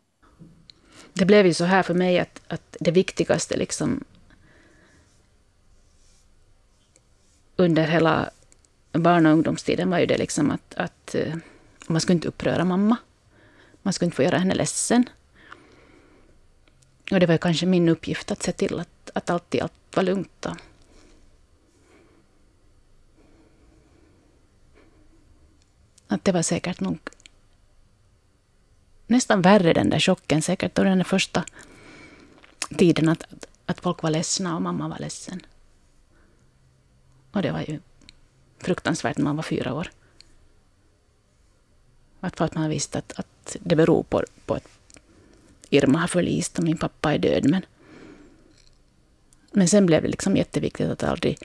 Det 1.13 1.25
blev 1.25 1.45
ju 1.45 1.53
så 1.53 1.65
här 1.65 1.83
för 1.83 1.93
mig 1.93 2.19
att, 2.19 2.41
att 2.47 2.77
det 2.79 2.91
viktigaste 2.91 3.57
liksom 3.57 4.03
under 7.55 7.83
hela 7.83 8.29
barn 8.91 9.25
och 9.25 9.31
ungdomstiden 9.31 9.89
var 9.89 9.99
ju 9.99 10.05
det 10.05 10.17
liksom 10.17 10.51
att, 10.51 10.73
att 10.75 11.15
eh, 11.15 11.35
man 11.87 12.01
skulle 12.01 12.15
inte 12.15 12.27
uppröra 12.27 12.65
mamma. 12.65 12.97
Man 13.81 13.93
skulle 13.93 14.05
inte 14.05 14.15
få 14.15 14.23
göra 14.23 14.37
henne 14.37 14.55
ledsen. 14.55 15.09
Och 17.11 17.19
det 17.19 17.25
var 17.25 17.37
kanske 17.37 17.65
min 17.65 17.89
uppgift 17.89 18.31
att 18.31 18.43
se 18.43 18.51
till 18.51 18.79
att, 18.79 19.11
att 19.13 19.29
alltid 19.29 19.61
allt 19.61 19.73
var 19.95 20.03
lugnt. 20.03 20.31
Då. 20.39 20.55
Att 26.17 26.23
det 26.23 26.31
var 26.31 26.41
säkert 26.41 26.79
nog 26.79 26.99
nästan 29.07 29.41
värre 29.41 29.73
den 29.73 29.89
där 29.89 29.99
chocken, 29.99 30.41
säkert 30.41 30.75
då 30.75 30.83
den 30.83 31.05
första 31.05 31.45
tiden 32.77 33.09
att, 33.09 33.23
att, 33.23 33.47
att 33.65 33.79
folk 33.79 34.03
var 34.03 34.09
ledsna 34.09 34.55
och 34.55 34.61
mamma 34.61 34.87
var 34.87 34.99
ledsen. 34.99 35.41
Och 37.31 37.41
det 37.41 37.51
var 37.51 37.59
ju 37.59 37.79
fruktansvärt 38.57 39.17
när 39.17 39.23
man 39.23 39.35
var 39.35 39.43
fyra 39.43 39.73
år. 39.73 39.91
Att 42.19 42.37
för 42.37 42.45
att 42.45 42.55
man 42.55 42.69
visste 42.69 42.97
att, 42.97 43.19
att 43.19 43.55
det 43.59 43.75
beror 43.75 44.03
på, 44.03 44.23
på 44.45 44.53
att 44.53 44.67
Irma 45.69 45.99
har 45.99 46.07
förlist 46.07 46.57
och 46.57 46.63
min 46.63 46.77
pappa 46.77 47.13
är 47.13 47.17
död. 47.17 47.49
Men, 47.49 47.65
men 49.51 49.67
sen 49.67 49.85
blev 49.85 50.01
det 50.01 50.07
liksom 50.07 50.37
jätteviktigt 50.37 50.89
att 50.89 51.03
aldrig, 51.03 51.37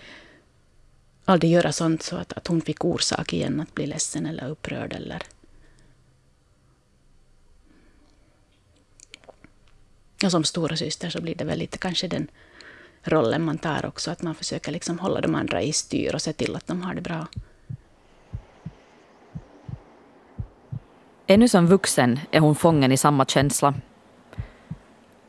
aldrig 1.24 1.52
göra 1.52 1.72
sånt 1.72 2.02
så 2.02 2.16
att, 2.16 2.32
att 2.32 2.46
hon 2.46 2.60
fick 2.60 2.84
orsak 2.84 3.32
igen 3.32 3.60
att 3.60 3.74
bli 3.74 3.86
ledsen 3.86 4.26
eller 4.26 4.48
upprörd. 4.48 4.92
Eller. 4.92 5.22
Och 10.24 10.30
som 10.30 10.44
stora 10.44 10.76
syster 10.76 11.10
så 11.10 11.20
blir 11.20 11.34
det 11.34 11.44
väl 11.44 11.58
lite 11.58 11.78
kanske 11.78 12.08
den 12.08 12.28
rollen 13.04 13.42
man 13.42 13.58
tar 13.58 13.86
också, 13.86 14.10
att 14.10 14.22
man 14.22 14.34
försöker 14.34 14.72
liksom 14.72 14.98
hålla 14.98 15.20
de 15.20 15.34
andra 15.34 15.62
i 15.62 15.72
styr 15.72 16.14
och 16.14 16.22
se 16.22 16.32
till 16.32 16.56
att 16.56 16.66
de 16.66 16.82
har 16.82 16.94
det 16.94 17.00
bra. 17.00 17.26
Ännu 21.26 21.48
som 21.48 21.66
vuxen 21.66 22.20
är 22.30 22.40
hon 22.40 22.54
fången 22.54 22.92
i 22.92 22.96
samma 22.96 23.24
känsla. 23.24 23.74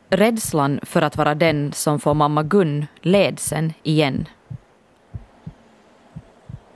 Rädslan 0.10 0.80
för 0.84 1.02
att 1.02 1.18
vara 1.18 1.36
den 1.36 1.74
som 1.74 2.00
får 2.00 2.14
mamma 2.14 2.44
Gun 2.44 2.86
ledsen 3.02 3.74
igen. 3.84 4.28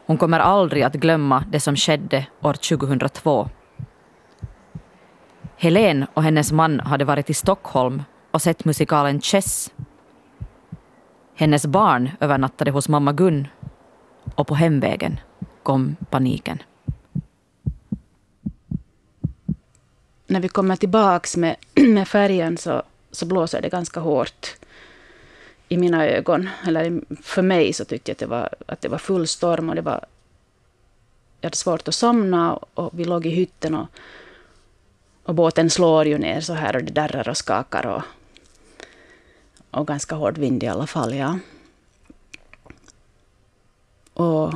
Hon 0.07 0.17
kommer 0.17 0.39
aldrig 0.39 0.83
att 0.83 0.93
glömma 0.93 1.43
det 1.51 1.59
som 1.59 1.75
skedde 1.75 2.25
år 2.41 2.53
2002. 2.53 3.49
Helen 5.57 6.05
och 6.13 6.23
hennes 6.23 6.51
man 6.51 6.79
hade 6.79 7.05
varit 7.05 7.29
i 7.29 7.33
Stockholm 7.33 8.03
och 8.31 8.41
sett 8.41 8.65
musikalen 8.65 9.21
Chess 9.21 9.71
hennes 11.37 11.65
barn 11.65 12.09
övernattade 12.19 12.71
hos 12.71 12.89
mamma 12.89 13.13
Gun 13.13 13.47
och 14.35 14.47
på 14.47 14.55
hemvägen 14.55 15.19
kom 15.63 15.95
paniken. 16.09 16.63
När 20.27 20.39
vi 20.39 20.47
kommer 20.47 20.75
tillbaks 20.75 21.37
med, 21.37 21.55
med 21.73 22.07
färjan 22.07 22.57
så, 22.57 22.83
så 23.11 23.25
blåser 23.25 23.61
det 23.61 23.69
ganska 23.69 23.99
hårt 23.99 24.55
i 25.69 25.77
mina 25.77 26.07
ögon. 26.07 26.49
Eller 26.67 27.01
för 27.21 27.41
mig 27.41 27.73
så 27.73 27.85
tyckte 27.85 28.11
jag 28.11 28.15
att 28.15 28.19
det 28.19 28.25
var, 28.25 28.49
att 28.65 28.81
det 28.81 28.89
var 28.89 28.97
full 28.97 29.27
storm 29.27 29.69
och 29.69 29.75
det 29.75 29.81
var, 29.81 30.05
jag 31.41 31.47
hade 31.47 31.57
svårt 31.57 31.87
att 31.87 31.95
somna 31.95 32.53
och 32.73 32.99
vi 32.99 33.05
låg 33.05 33.25
i 33.25 33.29
hytten 33.29 33.75
och, 33.75 33.87
och 35.23 35.35
båten 35.35 35.69
slår 35.69 36.07
ju 36.07 36.17
ner 36.17 36.41
så 36.41 36.53
här 36.53 36.75
och 36.75 36.83
det 36.83 36.91
darrar 36.91 37.29
och 37.29 37.37
skakar 37.37 37.85
och, 37.85 38.03
och 39.71 39.87
ganska 39.87 40.15
hård 40.15 40.37
vind 40.37 40.63
i 40.63 40.67
alla 40.67 40.87
fall, 40.87 41.15
ja. 41.15 41.39
Och 44.13 44.53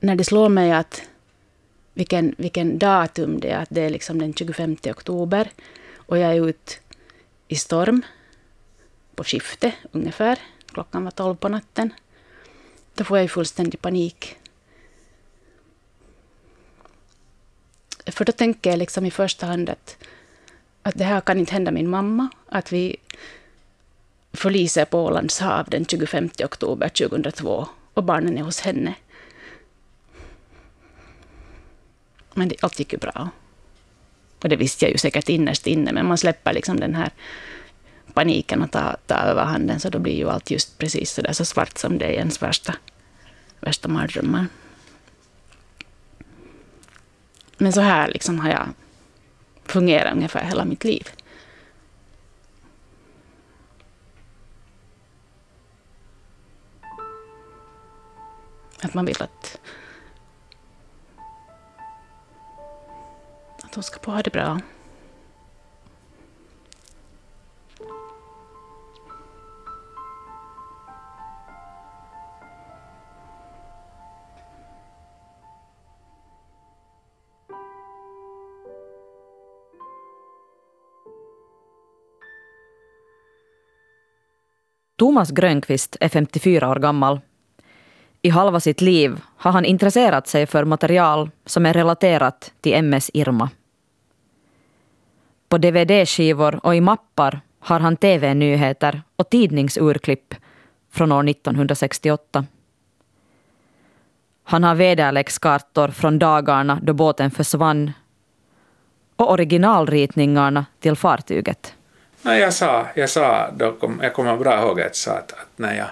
när 0.00 0.16
det 0.16 0.24
slår 0.24 0.48
mig 0.48 0.72
att 0.72 1.02
vilken, 1.94 2.34
vilken 2.38 2.78
datum 2.78 3.40
det 3.40 3.50
är, 3.50 3.62
att 3.62 3.68
det 3.70 3.80
är 3.80 3.90
liksom 3.90 4.18
den 4.18 4.34
25 4.34 4.76
oktober 4.84 5.50
och 5.96 6.18
jag 6.18 6.36
är 6.36 6.48
ute 6.48 6.72
i 7.48 7.56
storm 7.56 8.02
på 9.20 9.24
skifte 9.24 9.72
ungefär, 9.92 10.38
klockan 10.72 11.04
var 11.04 11.10
tolv 11.10 11.36
på 11.36 11.48
natten, 11.48 11.92
då 12.94 13.04
får 13.04 13.18
jag 13.18 13.24
ju 13.24 13.28
fullständig 13.28 13.82
panik. 13.82 14.36
För 18.06 18.24
då 18.24 18.32
tänker 18.32 18.70
jag 18.70 18.78
liksom 18.78 19.06
i 19.06 19.10
första 19.10 19.46
hand 19.46 19.70
att 19.70 19.96
att 20.82 20.94
det 20.98 21.04
här 21.04 21.20
kan 21.20 21.38
inte 21.38 21.52
hända 21.52 21.70
min 21.70 21.90
mamma, 21.90 22.28
att 22.48 22.72
vi 22.72 22.96
förliser 24.32 24.84
på 24.84 25.04
Ålands 25.04 25.40
hav 25.40 25.66
den 25.70 25.84
25 25.84 26.30
oktober 26.44 26.88
2002 26.88 27.66
och 27.94 28.04
barnen 28.04 28.38
är 28.38 28.42
hos 28.42 28.60
henne. 28.60 28.94
Men 32.34 32.48
det, 32.48 32.56
allt 32.62 32.78
gick 32.78 32.92
ju 32.92 32.98
bra. 32.98 33.30
Och 34.42 34.48
det 34.48 34.56
visste 34.56 34.84
jag 34.84 34.92
ju 34.92 34.98
säkert 34.98 35.28
innerst 35.28 35.66
inne, 35.66 35.92
men 35.92 36.06
man 36.06 36.18
släpper 36.18 36.52
liksom 36.52 36.80
den 36.80 36.94
här 36.94 37.10
paniken 38.10 38.62
att 38.62 38.72
ta, 38.72 38.96
ta 39.06 39.14
överhanden, 39.14 39.80
så 39.80 39.90
då 39.90 39.98
blir 39.98 40.16
ju 40.16 40.30
allt 40.30 40.50
just 40.50 40.78
precis 40.78 41.12
så 41.12 41.22
där 41.22 41.32
så 41.32 41.44
svart 41.44 41.78
som 41.78 41.98
det 41.98 42.04
är 42.04 42.10
i 42.10 42.16
ens 42.16 42.42
värsta, 42.42 42.74
värsta 43.60 43.88
mardrömmar. 43.88 44.46
Men 47.58 47.72
så 47.72 47.80
här 47.80 48.08
liksom 48.08 48.40
har 48.40 48.50
jag 48.50 48.68
fungerat 49.64 50.14
ungefär 50.14 50.44
hela 50.44 50.64
mitt 50.64 50.84
liv. 50.84 51.08
Att 58.82 58.94
man 58.94 59.04
vill 59.04 59.22
att, 59.22 59.60
att 63.62 63.74
hon 63.74 63.84
ska 63.84 63.98
få 64.00 64.10
ha 64.10 64.22
det 64.22 64.30
bra. 64.30 64.60
Thomas 85.00 85.30
Grönqvist 85.30 85.96
är 86.00 86.08
54 86.08 86.68
år 86.70 86.76
gammal. 86.76 87.20
I 88.22 88.28
halva 88.28 88.60
sitt 88.60 88.80
liv 88.80 89.20
har 89.36 89.52
han 89.52 89.64
intresserat 89.64 90.28
sig 90.28 90.46
för 90.46 90.64
material 90.64 91.30
som 91.46 91.66
är 91.66 91.72
relaterat 91.72 92.52
till 92.60 92.74
MS 92.74 93.10
Irma. 93.14 93.50
På 95.48 95.58
dvd-skivor 95.58 96.60
och 96.66 96.74
i 96.74 96.80
mappar 96.80 97.40
har 97.58 97.80
han 97.80 97.96
tv-nyheter 97.96 99.02
och 99.16 99.30
tidningsurklipp 99.30 100.34
från 100.90 101.12
år 101.12 101.28
1968. 101.28 102.44
Han 104.44 104.64
har 104.64 104.74
väderlekskartor 104.74 105.88
från 105.88 106.18
dagarna 106.18 106.80
då 106.82 106.92
båten 106.92 107.30
försvann 107.30 107.92
och 109.16 109.32
originalritningarna 109.32 110.66
till 110.80 110.96
fartyget. 110.96 111.74
Nej, 112.22 112.40
jag 112.40 112.54
sa, 112.54 112.86
jag 112.94 113.10
sa 113.10 113.50
då 113.50 113.72
kom, 113.72 114.00
jag 114.02 114.14
kommer 114.14 114.36
bra 114.36 114.58
ihåg 114.58 114.80
att 114.80 114.86
jag 114.86 114.96
sa 114.96 115.12
att, 115.12 115.32
att 115.32 115.48
när, 115.56 115.74
jag, 115.74 115.88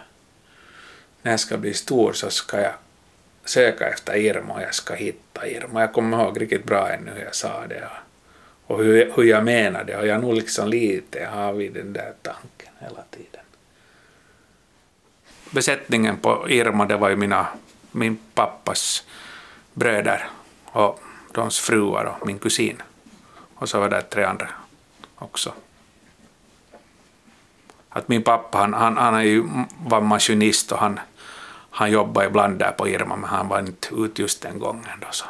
när 1.23 1.30
jag 1.30 1.40
ska 1.40 1.56
bli 1.56 1.75
stor 1.75 2.12
så 2.12 2.30
ska 2.30 2.61
jag 2.61 2.73
söka 3.44 3.88
efter 3.88 4.16
Irma 4.16 4.54
och 4.54 4.62
jag 4.62 4.75
ska 4.75 4.94
hitta 4.94 5.49
Irma. 5.49 5.80
Jag 5.80 5.92
kommer 5.92 6.23
ihåg 6.23 6.40
riktigt 6.40 6.64
bra 6.64 6.88
ännu 6.92 7.11
hur 7.11 7.25
jag 7.25 7.35
sa 7.35 7.66
det 7.66 7.82
och, 7.85 8.76
och 8.76 8.85
hur, 8.85 9.12
hur 9.16 9.25
jag 9.25 9.44
menade 9.44 9.97
och 9.97 10.06
jag 10.06 10.20
nog 10.20 10.35
liksom 10.35 10.68
lite 10.68 11.25
har 11.25 11.52
vid 11.52 11.73
den 11.73 11.92
där 11.92 12.12
tanken 12.23 12.73
hela 12.78 13.02
tiden. 13.11 13.40
Besättningen 15.50 16.16
på 16.16 16.50
Irma 16.50 16.87
det 16.87 16.97
var 16.97 17.08
ju 17.08 17.16
mina, 17.16 17.47
min 17.92 18.18
pappas 18.35 19.04
bröder 19.73 20.28
och 20.64 21.00
deras 21.35 21.58
fruar 21.58 22.16
och 22.20 22.26
min 22.26 22.38
kusin. 22.38 22.82
Och 23.54 23.68
så 23.68 23.80
var 23.80 23.88
det 23.88 24.02
tre 24.02 24.25
andra 24.25 24.49
också 25.14 25.52
att 27.99 28.09
min 28.09 28.23
pappa 28.23 28.59
han, 28.59 28.75
han, 28.75 28.97
han 28.97 29.14
är 29.14 29.23
ju, 29.23 29.45
var 29.87 30.00
maskinist 30.00 30.73
och 30.73 30.78
han, 30.78 31.00
han 31.71 31.90
jobbade 31.90 32.26
ibland 32.26 32.59
där 32.59 32.71
på 32.71 32.88
Irma 32.88 33.17
men 33.17 33.31
han 33.31 33.49
var 33.49 33.59
inte 33.59 33.95
ute 33.95 34.23
just 34.23 34.43
den 34.43 34.59
gången 34.59 34.85
då 35.00 35.07
så, 35.11 35.25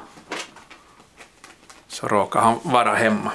så 1.88 2.08
råkade 2.08 2.44
han 2.44 2.58
vara 2.62 2.94
hemma. 2.94 3.32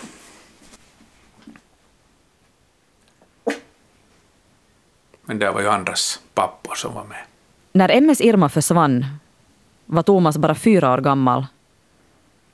Men 5.25 5.39
det 5.39 5.51
var 5.51 5.61
ju 5.61 5.69
andras 5.69 6.19
pappor 6.33 6.75
som 6.75 6.93
var 6.93 7.03
med. 7.03 7.23
När 7.71 7.89
MS 7.89 8.21
Irma 8.21 8.49
försvann 8.49 9.05
var 9.85 10.03
Thomas 10.03 10.37
bara 10.37 10.55
fyra 10.55 10.93
år 10.93 10.97
gammal. 10.97 11.45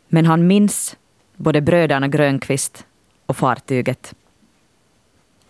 Men 0.08 0.26
han 0.26 0.48
minns 0.48 0.96
både 1.36 1.62
bröderna 1.62 2.08
Grönqvist 2.08 2.86
och 3.26 3.38
fartyget. 3.38 4.14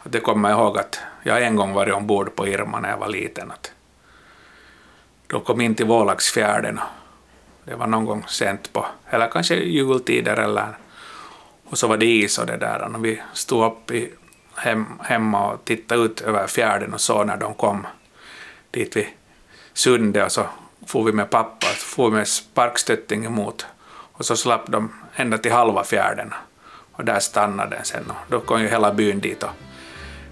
Det 0.03 0.19
kommer 0.19 0.49
jag 0.49 0.59
ihåg 0.59 0.77
att 0.77 0.99
jag 1.23 1.33
har 1.33 1.41
en 1.41 1.55
gång 1.55 1.73
varit 1.73 1.93
ombord 1.93 2.35
på 2.35 2.47
Irma 2.47 2.79
när 2.79 2.89
jag 2.89 2.97
var 2.97 3.07
liten. 3.07 3.51
Att 3.51 3.71
de 5.27 5.41
kom 5.41 5.61
in 5.61 5.75
till 5.75 5.85
Vålaxfjärden. 5.85 6.79
Det 7.63 7.75
var 7.75 7.87
någon 7.87 8.05
gång 8.05 8.25
sent 8.27 8.73
på, 8.73 8.85
eller 9.09 9.27
kanske 9.27 9.55
jultider 9.55 10.37
eller... 10.37 10.77
Och 11.69 11.77
så 11.77 11.87
var 11.87 11.97
det 11.97 12.05
is 12.05 12.37
och 12.37 12.45
det 12.45 12.57
där. 12.57 12.95
Och 12.95 13.05
vi 13.05 13.21
stod 13.33 13.65
upp 13.65 13.91
i, 13.91 14.13
hem, 14.55 14.85
hemma 15.03 15.51
och 15.51 15.65
tittade 15.65 16.01
ut 16.01 16.21
över 16.21 16.47
fjärden 16.47 16.93
och 16.93 17.01
såg 17.01 17.27
när 17.27 17.37
de 17.37 17.53
kom 17.53 17.87
dit 18.71 18.95
vid 18.95 19.07
sundet 19.73 20.25
och 20.25 20.31
så 20.31 20.45
for 20.85 21.03
vi 21.03 21.11
med 21.11 21.29
pappa, 21.29 21.67
så 21.67 21.85
for 21.85 22.09
vi 22.09 22.15
med 22.15 22.27
sparkstötting 22.27 23.25
emot. 23.25 23.65
Och 23.89 24.25
så 24.25 24.35
slapp 24.35 24.67
de 24.67 24.93
ända 25.15 25.37
till 25.37 25.51
halva 25.51 25.83
fjärden. 25.83 26.33
Och 26.91 27.05
där 27.05 27.19
stannade 27.19 27.75
den 27.75 27.85
sen 27.85 28.05
och 28.09 28.31
då 28.31 28.39
kom 28.39 28.61
ju 28.61 28.67
hela 28.67 28.93
byn 28.93 29.19
dit 29.19 29.43
och 29.43 29.49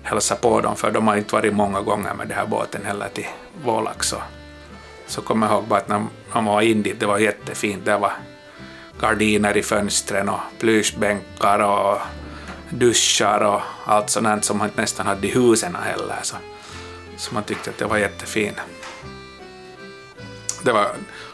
hälsa 0.08 0.36
på 0.36 0.62
dem, 0.62 0.76
för 0.76 0.92
de 0.92 1.08
har 1.08 1.16
inte 1.16 1.36
varit 1.36 1.54
många 1.54 1.82
gånger 1.82 2.14
med 2.14 2.28
den 2.28 2.38
här 2.38 2.46
båten 2.46 2.86
heller 2.86 3.10
till 3.14 3.28
Vålax. 3.64 4.08
Så, 4.08 4.18
så 5.08 5.22
kommer 5.22 5.48
jag 5.48 5.54
ihåg 5.54 5.64
bara 5.64 5.80
att 5.80 5.88
när 5.88 6.06
man 6.34 6.46
var 6.46 6.62
in 6.62 6.84
dit, 6.84 7.00
det 7.00 7.06
var 7.06 7.18
jättefint. 7.18 7.86
Det 7.86 7.98
var 7.98 8.12
gardiner 9.00 9.58
i 9.58 9.64
fönstren 9.64 10.30
och 10.30 10.40
plyschbänkar 10.60 11.60
och 11.60 11.98
duschar 12.70 13.40
och 13.40 13.62
allt 13.86 14.10
sånt 14.10 14.46
som 14.46 14.58
man 14.58 14.68
inte 14.68 14.82
nästan 14.82 15.08
hade 15.08 15.28
i 15.28 15.32
husen 15.32 15.76
heller. 15.76 16.20
Så, 16.22 16.36
så 17.18 17.34
man 17.34 17.44
tyckte 17.44 17.70
att 17.70 17.78
det 17.78 17.86
var 17.86 17.98
jättefint. 17.98 18.58
Det 20.64 20.72
var 20.72 20.88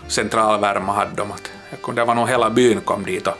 centralvärme 0.07 0.91
hade 0.91 1.15
de. 1.15 1.31
Att, 1.31 1.51
det 1.95 2.05
var 2.05 2.15
nog 2.15 2.29
hela 2.29 2.49
byn 2.49 2.81
kom 2.81 3.05
dit 3.05 3.27
och 3.27 3.38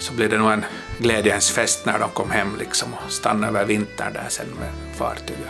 så 0.00 0.12
blev 0.12 0.30
det 0.30 0.38
nog 0.38 0.52
en 0.52 0.64
glädjens 0.98 1.50
fest 1.50 1.86
när 1.86 1.98
de 1.98 2.10
kom 2.10 2.30
hem 2.30 2.56
liksom 2.58 2.94
och 2.94 3.12
stannade 3.12 3.46
över 3.46 3.64
vintern 3.64 4.12
där 4.12 4.26
sen 4.28 4.46
med 4.48 4.68
fartyget. 4.96 5.48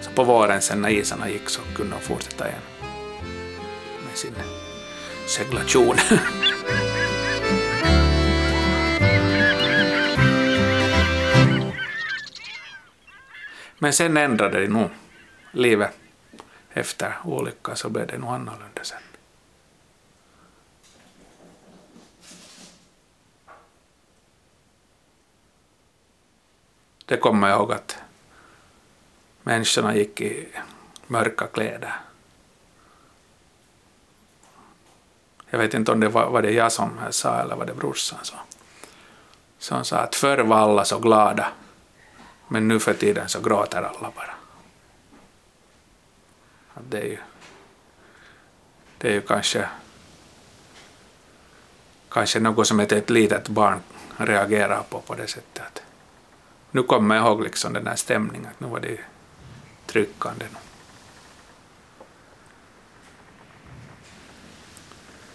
Så 0.00 0.10
på 0.10 0.24
våren 0.24 0.62
sen 0.62 0.82
när 0.82 0.88
isarna 0.88 1.28
gick 1.28 1.48
så 1.48 1.60
kunde 1.74 1.96
de 1.96 2.02
fortsätta 2.02 2.48
igen 2.48 2.60
med 4.08 4.18
sin 4.18 4.34
seglation. 5.26 5.96
Men 13.78 13.92
sen 13.92 14.16
ändrade 14.16 14.60
det 14.60 14.68
nog 14.68 14.90
livet 15.52 15.90
efter 16.72 17.14
olyckan 17.24 17.76
så 17.76 17.88
blev 17.88 18.06
det 18.06 18.18
nog 18.18 18.30
annorlunda 18.30 18.82
sen. 18.82 18.98
Det 27.10 27.16
kommer 27.16 27.48
jag 27.48 27.58
ihåg 27.58 27.72
att 27.72 27.98
människorna 29.42 29.94
gick 29.94 30.20
i 30.20 30.48
mörka 31.06 31.46
kläder. 31.46 31.94
Jag 35.50 35.58
vet 35.58 35.74
inte 35.74 35.92
om 35.92 36.00
det 36.00 36.08
var, 36.08 36.30
var 36.30 36.42
det 36.42 36.50
jag 36.50 36.72
som 36.72 36.90
sa 37.10 37.40
eller 37.40 37.56
var 37.56 37.66
det 37.66 37.74
brorsan 37.74 38.18
som 38.22 38.38
som 39.58 39.84
sa 39.84 39.96
att 39.98 40.14
förr 40.14 40.38
var 40.38 40.56
alla 40.56 40.84
så 40.84 40.98
glada 40.98 41.48
men 42.48 42.68
nu 42.68 42.80
för 42.80 42.94
tiden 42.94 43.28
så 43.28 43.40
gråter 43.40 43.82
alla 43.82 44.12
bara. 44.16 44.34
Att 46.74 46.90
det 46.90 46.98
är 46.98 47.06
ju, 47.06 47.18
det 48.98 49.08
är 49.08 49.12
ju 49.12 49.20
kanske, 49.20 49.68
kanske 52.08 52.40
något 52.40 52.66
som 52.66 52.80
ett 52.80 53.10
litet 53.10 53.48
barn 53.48 53.80
reagerar 54.16 54.82
på 54.82 55.00
på 55.00 55.14
det 55.14 55.26
sättet 55.26 55.82
nu 56.70 56.82
kommer 56.82 57.16
jag 57.16 57.26
ihåg 57.26 57.42
liksom 57.42 57.72
den 57.72 57.84
där 57.84 57.96
stämningen, 57.96 58.46
att 58.50 58.60
nu 58.60 58.66
var 58.66 58.80
det 58.80 58.98
tryckande. 59.86 60.44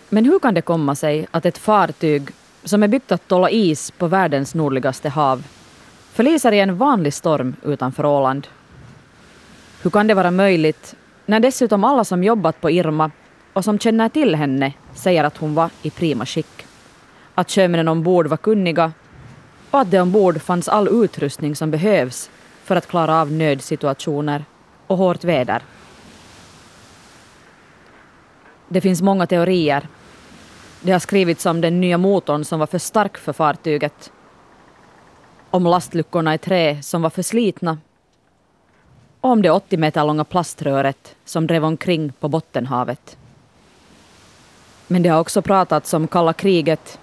Men 0.10 0.26
hur 0.26 0.40
kan 0.40 0.54
det 0.54 0.62
komma 0.62 0.96
sig 0.96 1.28
att 1.32 1.46
ett 1.46 1.58
fartyg 1.58 2.30
som 2.64 2.84
är 2.84 2.88
byggt 2.88 3.12
att 3.12 3.28
tåla 3.28 3.50
is 3.50 3.92
på 3.92 4.08
världens 4.08 4.56
nordligaste 4.56 5.10
hav 5.10 5.44
förliser 6.14 6.52
i 6.52 6.60
en 6.60 6.78
vanlig 6.78 7.14
storm 7.14 7.56
utanför 7.64 8.06
Åland? 8.06 8.48
Hur 9.82 9.90
kan 9.90 10.08
det 10.08 10.14
vara 10.14 10.32
möjligt 10.32 10.96
när 11.26 11.40
dessutom 11.40 11.84
alla 11.84 12.04
som 12.04 12.24
jobbat 12.24 12.62
på 12.62 12.70
Irma 12.72 13.12
och 13.54 13.64
som 13.64 13.80
känner 13.80 14.10
till 14.10 14.36
henne 14.36 14.74
säger 14.94 15.24
att 15.24 15.38
hon 15.38 15.56
var 15.56 15.70
i 15.82 15.90
prima 15.90 16.26
skick? 16.26 16.66
Att 17.36 17.52
sjömännen 17.52 17.88
ombord 17.88 18.28
var 18.28 18.38
kunniga 18.38 18.92
och 19.76 19.82
att 19.82 19.92
det 19.92 20.02
ombord 20.02 20.42
fanns 20.42 20.68
all 20.68 20.88
utrustning 21.04 21.56
som 21.56 21.72
behövs 21.72 22.30
för 22.64 22.76
att 22.76 22.88
klara 22.88 23.22
av 23.22 23.32
nödsituationer 23.32 24.46
och 24.88 24.98
hårt 24.98 25.24
väder. 25.24 25.62
Det 28.68 28.82
finns 28.82 29.02
många 29.02 29.28
teorier. 29.28 29.88
Det 30.82 30.92
har 30.92 31.00
skrivits 31.00 31.46
om 31.46 31.62
den 31.62 31.82
nya 31.82 31.98
motorn 31.98 32.46
som 32.46 32.60
var 32.60 32.68
för 32.68 32.78
stark 32.78 33.18
för 33.18 33.34
fartyget, 33.34 34.12
om 35.50 35.64
lastluckorna 35.64 36.34
i 36.34 36.38
trä 36.38 36.82
som 36.82 37.02
var 37.02 37.10
för 37.10 37.24
slitna 37.24 37.78
och 39.22 39.30
om 39.30 39.42
det 39.42 39.52
80 39.52 39.78
meter 39.78 40.06
långa 40.06 40.24
plaströret 40.24 41.16
som 41.26 41.48
drev 41.48 41.66
omkring 41.66 42.14
på 42.20 42.28
Bottenhavet. 42.28 43.18
Men 44.88 45.04
det 45.04 45.10
har 45.10 45.20
också 45.20 45.42
pratats 45.42 45.94
om 45.94 46.08
kalla 46.08 46.34
kriget, 46.34 47.00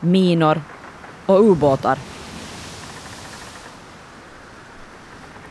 minor 0.00 0.60
och 1.26 1.40
ubåtar. 1.50 1.98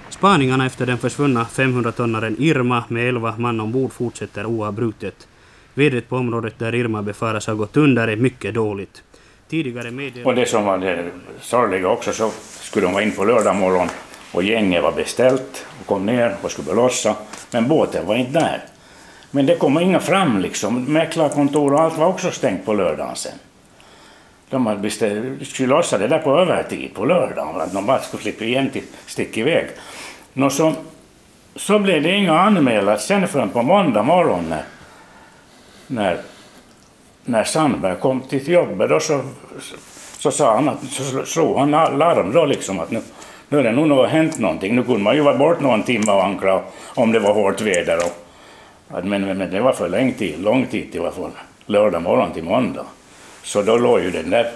Spaningarna 0.10 0.66
efter 0.66 0.86
den 0.86 0.98
försvunna 0.98 1.44
500-tonnaren 1.44 2.36
Irma 2.40 2.84
med 2.88 3.10
11 3.10 3.36
man 3.38 3.60
ombord 3.60 3.92
fortsätter 3.92 4.46
oavbrutet. 4.46 5.28
Vädret 5.74 6.10
på 6.10 6.16
området 6.16 6.60
där 6.60 6.76
Irma 6.76 7.02
befaras 7.02 7.48
ha 7.48 7.54
gått 7.54 7.78
under 7.78 8.08
är 8.08 8.16
mycket 8.16 8.54
dåligt. 8.54 9.04
Tidigare 9.50 9.92
meddelade... 9.92 10.30
Och 10.30 10.36
det 10.36 10.46
som 10.46 10.66
var 10.66 10.78
det 10.78 11.12
sorgliga 11.42 11.90
också 11.90 12.14
så 12.14 12.32
skulle 12.62 12.86
de 12.86 12.94
vara 12.94 13.04
in 13.04 13.12
på 13.12 13.24
lördag 13.24 13.56
morgon 13.56 13.88
och 14.32 14.44
gänget 14.44 14.84
var 14.84 14.92
beställt 14.92 15.66
och 15.80 15.86
kom 15.86 16.06
ner 16.06 16.36
och 16.42 16.52
skulle 16.52 16.74
lossa. 16.74 17.16
Men 17.52 17.68
båten 17.68 18.06
var 18.06 18.16
inte 18.16 18.40
där. 18.40 18.64
Men 19.32 19.46
det 19.46 19.56
kom 19.56 19.80
inga 19.80 20.00
fram 20.00 20.40
liksom. 20.40 20.84
Mäklarkontor 20.84 21.74
och 21.74 21.80
allt 21.80 21.98
var 21.98 22.08
också 22.08 22.32
stängt 22.32 22.66
på 22.66 22.74
lördagen 22.74 23.16
sen. 23.16 23.38
De 24.54 24.66
hade 24.66 24.80
beställt, 24.80 25.48
skulle 25.48 25.70
lossa 25.70 25.98
det 25.98 26.08
där 26.08 26.20
på 26.20 26.38
övertid 26.38 26.94
på 26.94 27.06
lördagen. 27.06 27.62
Att 27.62 27.74
de 27.74 27.86
bara 27.86 28.00
skulle 28.00 28.24
slippa 28.24 28.44
igen 28.44 28.70
till 28.70 28.84
stick 29.06 29.38
iväg. 29.38 29.68
Nå, 30.34 30.50
så, 30.50 30.74
så 31.56 31.80
blev 31.80 32.04
det 32.04 32.12
inga 32.12 32.40
anmälan 32.40 33.00
sen 33.00 33.28
förrän 33.28 33.50
på 33.50 33.62
måndag 33.62 34.04
morgon 34.04 34.50
när, 34.50 34.64
när, 35.88 36.18
när 37.26 37.44
Sandberg 37.44 38.00
kom 38.00 38.22
till 38.22 38.48
jobbet. 38.48 38.90
Då 38.90 39.00
så, 39.00 39.22
så, 39.60 39.76
så 40.18 40.32
sa 40.32 40.56
han 40.56 40.70
att, 40.70 40.84
så 40.84 41.26
slog 41.26 41.58
han 41.58 41.72
larm 41.72 42.34
då 42.34 42.46
liksom 42.46 42.80
att 42.80 42.92
nu, 42.92 43.02
nu 43.50 43.60
är 43.60 43.64
det 43.64 43.72
nog 43.72 43.88
något 43.88 44.10
hänt 44.10 44.40
någonting. 44.40 44.76
Nu 44.76 44.84
kunde 44.84 45.00
man 45.00 45.16
ju 45.16 45.22
vara 45.22 45.38
bort 45.38 45.62
någon 45.62 45.84
timme 45.84 46.12
och 46.12 46.24
ankra 46.26 46.62
om 46.96 47.12
det 47.12 47.20
var 47.20 47.34
hårt 47.34 47.62
väder. 47.62 47.98
Och, 47.98 49.06
men, 49.06 49.26
men, 49.26 49.38
men 49.38 49.52
det 49.52 49.62
var 49.62 49.74
för 49.74 49.90
lång 49.90 50.14
tid, 50.14 50.40
lång 50.40 50.66
tid 50.66 50.92
till 50.92 51.02
varför. 51.02 51.30
Lördag 51.66 52.02
morgon 52.02 52.34
till 52.34 52.44
måndag. 52.44 52.86
Så 53.44 53.62
då 53.62 53.78
låg 53.78 54.00
ju 54.00 54.12
den 54.12 54.30
där 54.30 54.52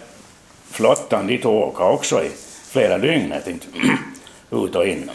flottan 0.72 1.28
dit 1.28 1.46
och 1.46 1.68
åka 1.68 1.84
också 1.84 2.24
i 2.24 2.32
flera 2.70 2.98
dygn. 2.98 3.34
inte 3.48 3.68
ut 4.52 4.76
och 4.76 4.88
in. 4.88 5.12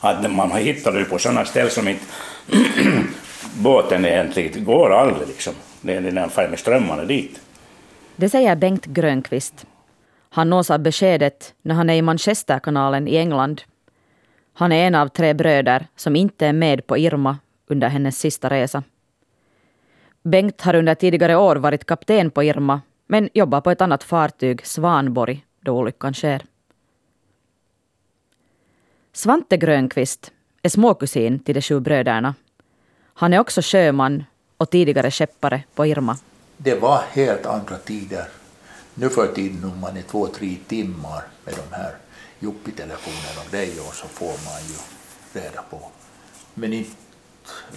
Att 0.00 0.30
man 0.30 0.50
hittade 0.50 0.98
ju 0.98 1.04
det 1.04 1.10
på 1.10 1.18
sådana 1.18 1.44
ställen 1.44 1.70
som 1.70 1.88
inte 1.88 2.04
båten 3.54 4.04
egentligen 4.04 4.64
går 4.64 4.92
aldrig 4.92 5.28
liksom. 5.28 5.54
Det 5.80 5.94
är 5.94 6.00
den 6.00 6.30
far 6.30 6.48
med 6.48 6.58
strömmarna 6.58 7.04
dit. 7.04 7.40
Det 8.16 8.28
säger 8.28 8.56
Bengt 8.56 8.86
Grönqvist. 8.86 9.66
Han 10.30 10.50
nås 10.50 10.70
av 10.70 10.78
beskedet 10.78 11.54
när 11.62 11.74
han 11.74 11.90
är 11.90 11.94
i 11.94 12.02
Manchesterkanalen 12.02 13.08
i 13.08 13.16
England. 13.16 13.62
Han 14.54 14.72
är 14.72 14.86
en 14.86 14.94
av 14.94 15.08
tre 15.08 15.34
bröder 15.34 15.86
som 15.96 16.16
inte 16.16 16.46
är 16.46 16.52
med 16.52 16.86
på 16.86 16.98
Irma 16.98 17.38
under 17.66 17.88
hennes 17.88 18.18
sista 18.18 18.50
resa. 18.50 18.82
Bengt 20.26 20.60
har 20.60 20.74
under 20.74 20.94
tidigare 20.94 21.36
år 21.36 21.56
varit 21.56 21.84
kapten 21.84 22.30
på 22.30 22.42
Irma 22.42 22.80
men 23.06 23.28
jobbar 23.34 23.60
på 23.60 23.70
ett 23.70 23.80
annat 23.80 24.04
fartyg, 24.04 24.66
Svanborg, 24.66 25.44
då 25.60 25.72
olyckan 25.72 26.14
sker. 26.14 26.42
Svante 29.12 29.56
Grönqvist 29.56 30.32
är 30.62 30.68
småkusin 30.68 31.38
till 31.38 31.54
de 31.54 31.60
sju 31.60 31.80
bröderna. 31.80 32.34
Han 33.14 33.32
är 33.32 33.38
också 33.38 33.60
sjöman 33.62 34.24
och 34.56 34.70
tidigare 34.70 35.10
skeppare 35.10 35.62
på 35.74 35.86
Irma. 35.86 36.16
Det 36.56 36.74
var 36.74 37.02
helt 37.10 37.46
andra 37.46 37.76
tider. 37.76 38.26
Nu 38.94 39.08
för 39.08 39.26
tiden 39.26 39.64
om 39.64 39.80
man 39.80 39.96
är 39.96 40.02
två, 40.02 40.26
tre 40.26 40.56
timmar 40.66 41.22
med 41.44 41.54
de 41.54 41.76
här 41.76 41.92
Juppi-telefonerna 42.40 43.40
och 43.44 43.50
det 43.50 43.80
och 43.80 43.94
så 43.94 44.06
får 44.08 44.26
man 44.26 44.60
ju 44.68 44.78
reda 45.40 45.62
på. 45.70 45.80
Men 46.54 46.72
inte 46.72 47.03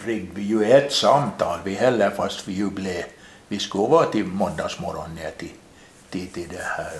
ringde 0.05 0.31
vi 0.33 0.41
ju 0.41 0.63
ett 0.63 0.93
samtal 0.93 1.60
vi 1.63 1.73
heller 1.73 2.10
fast 2.10 2.47
vi 2.47 2.53
ju 2.53 2.69
blev, 2.69 3.03
vi 3.47 3.60
skulle 3.60 3.88
vara 3.88 4.05
till 4.05 4.25
måndagsmorgon 4.25 5.15
ner 5.15 5.31
till, 5.31 5.53
till, 6.10 6.27
till 6.27 6.47
det 6.49 6.63
här 6.63 6.91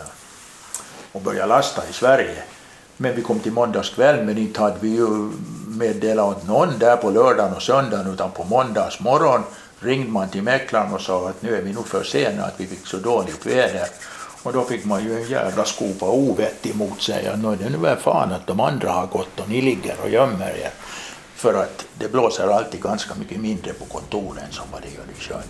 och 1.12 1.22
börja 1.22 1.46
lasta 1.46 1.90
i 1.90 1.94
Sverige. 1.94 2.44
Men 2.98 3.16
vi 3.16 3.22
kom 3.22 3.40
till 3.40 3.52
måndagskväll 3.52 4.26
men 4.26 4.38
inte 4.38 4.62
hade 4.62 4.78
vi 4.80 4.90
ju 4.90 5.32
meddelat 5.68 6.38
åt 6.38 6.48
någon 6.48 6.80
där 6.80 6.98
på 6.98 7.10
lördagen 7.10 7.54
och 7.54 7.62
söndagen 7.62 8.14
utan 8.14 8.32
på 8.32 8.44
måndagsmorgon 8.44 9.44
ringde 9.80 10.12
man 10.12 10.30
till 10.30 10.44
mäklaren 10.44 10.94
och 10.94 11.02
sa 11.02 11.30
att 11.30 11.42
nu 11.42 11.56
är 11.56 11.62
vi 11.62 11.74
nog 11.74 11.88
för 11.88 12.04
sena 12.04 12.44
att 12.44 12.54
vi 12.58 12.68
fick 12.68 12.88
så 12.88 12.98
dåligt 12.98 13.46
väder. 13.46 13.88
Och 14.44 14.54
då 14.54 14.64
fick 14.64 14.86
man 14.86 15.04
ju 15.04 15.18
en 15.18 15.30
jävla 15.30 15.66
skopa 15.66 16.06
ovett 16.06 16.66
emot 16.66 17.02
sig. 17.02 17.38
Nu 17.38 17.52
är 17.52 17.56
det 17.56 17.70
nu 17.70 17.78
väl 17.78 17.98
fan 17.98 18.32
att 18.32 18.48
de 18.48 18.60
andra 18.60 18.92
har 18.92 19.08
gått 19.08 19.40
och 19.40 19.50
ni 19.50 19.62
ligger 19.62 19.96
och 20.04 20.10
gömmer 20.10 20.50
er. 20.50 20.72
För 21.38 21.54
att 21.54 21.88
det 22.00 22.12
blåser 22.12 22.48
alltid 22.48 22.82
ganska 22.82 23.16
mycket 23.16 23.40
mindre 23.40 23.74
på 23.74 23.86
kontoren 23.86 24.52
som 24.52 24.66
vad 24.72 24.82
det 24.82 24.88
gör 24.88 25.04
i 25.18 25.22
sjön. 25.22 25.42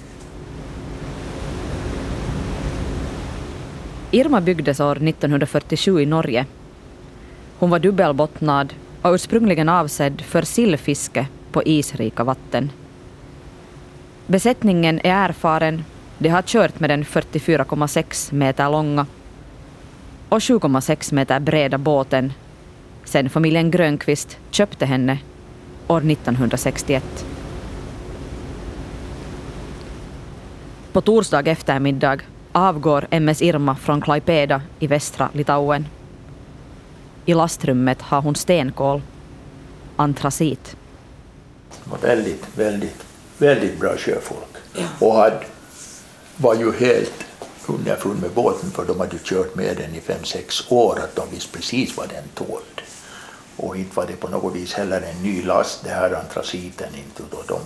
Irma 4.11 4.41
byggdes 4.41 4.79
år 4.79 4.95
1947 4.95 6.01
i 6.01 6.05
Norge. 6.05 6.45
Hon 7.59 7.69
var 7.69 7.79
dubbelbottnad 7.79 8.73
och 9.01 9.13
ursprungligen 9.13 9.69
avsedd 9.69 10.21
för 10.21 10.41
sillfiske 10.41 11.27
på 11.51 11.63
isrika 11.63 12.23
vatten. 12.23 12.71
Besättningen 14.27 14.99
är 15.03 15.29
erfaren. 15.29 15.83
De 16.17 16.29
har 16.29 16.41
kört 16.41 16.79
med 16.79 16.89
den 16.89 17.03
44,6 17.03 18.33
meter 18.33 18.69
långa 18.69 19.05
och 20.29 20.39
7,6 20.39 21.13
meter 21.13 21.39
breda 21.39 21.77
båten 21.77 22.33
sedan 23.03 23.29
familjen 23.29 23.71
Grönqvist 23.71 24.37
köpte 24.51 24.85
henne 24.85 25.19
år 25.87 26.11
1961. 26.11 27.03
På 30.91 31.01
torsdag 31.01 31.47
eftermiddag 31.47 32.17
avgår 32.51 33.07
MS 33.11 33.41
Irma 33.41 33.75
från 33.75 34.01
Klaipeda 34.01 34.61
i 34.79 34.87
västra 34.87 35.29
Litauen. 35.33 35.87
I 37.25 37.33
lastrummet 37.33 38.01
har 38.01 38.21
hon 38.21 38.35
stenkol, 38.35 39.01
antracit. 39.95 40.75
Det 41.69 41.91
var 41.91 41.97
väldigt, 41.97 42.47
väldigt, 42.55 43.05
väldigt 43.37 43.79
bra 43.79 43.97
sjöfolk. 43.97 44.57
Och 44.99 45.13
hade, 45.15 45.39
var 46.37 46.55
ju 46.55 46.71
helt 46.71 47.25
underfund 47.67 48.21
med 48.21 48.31
båten 48.31 48.71
för 48.71 48.85
de 48.85 48.99
hade 48.99 49.17
kört 49.23 49.55
med 49.55 49.77
den 49.77 49.95
i 49.95 50.01
fem 50.01 50.23
sex 50.23 50.71
år 50.71 50.99
att 51.03 51.15
de 51.15 51.35
visste 51.35 51.57
precis 51.57 51.97
vad 51.97 52.09
den 52.09 52.23
tålde. 52.33 52.81
Och 53.57 53.77
inte 53.77 53.95
var 53.95 54.05
det 54.07 54.15
på 54.15 54.27
något 54.27 54.55
vis 54.55 54.73
heller 54.73 55.01
en 55.01 55.23
ny 55.23 55.43
last, 55.43 55.83
det 55.83 55.89
här 55.89 56.13
antraciten. 56.13 56.89
Inte, 56.95 57.23
då 57.31 57.43
de 57.47 57.59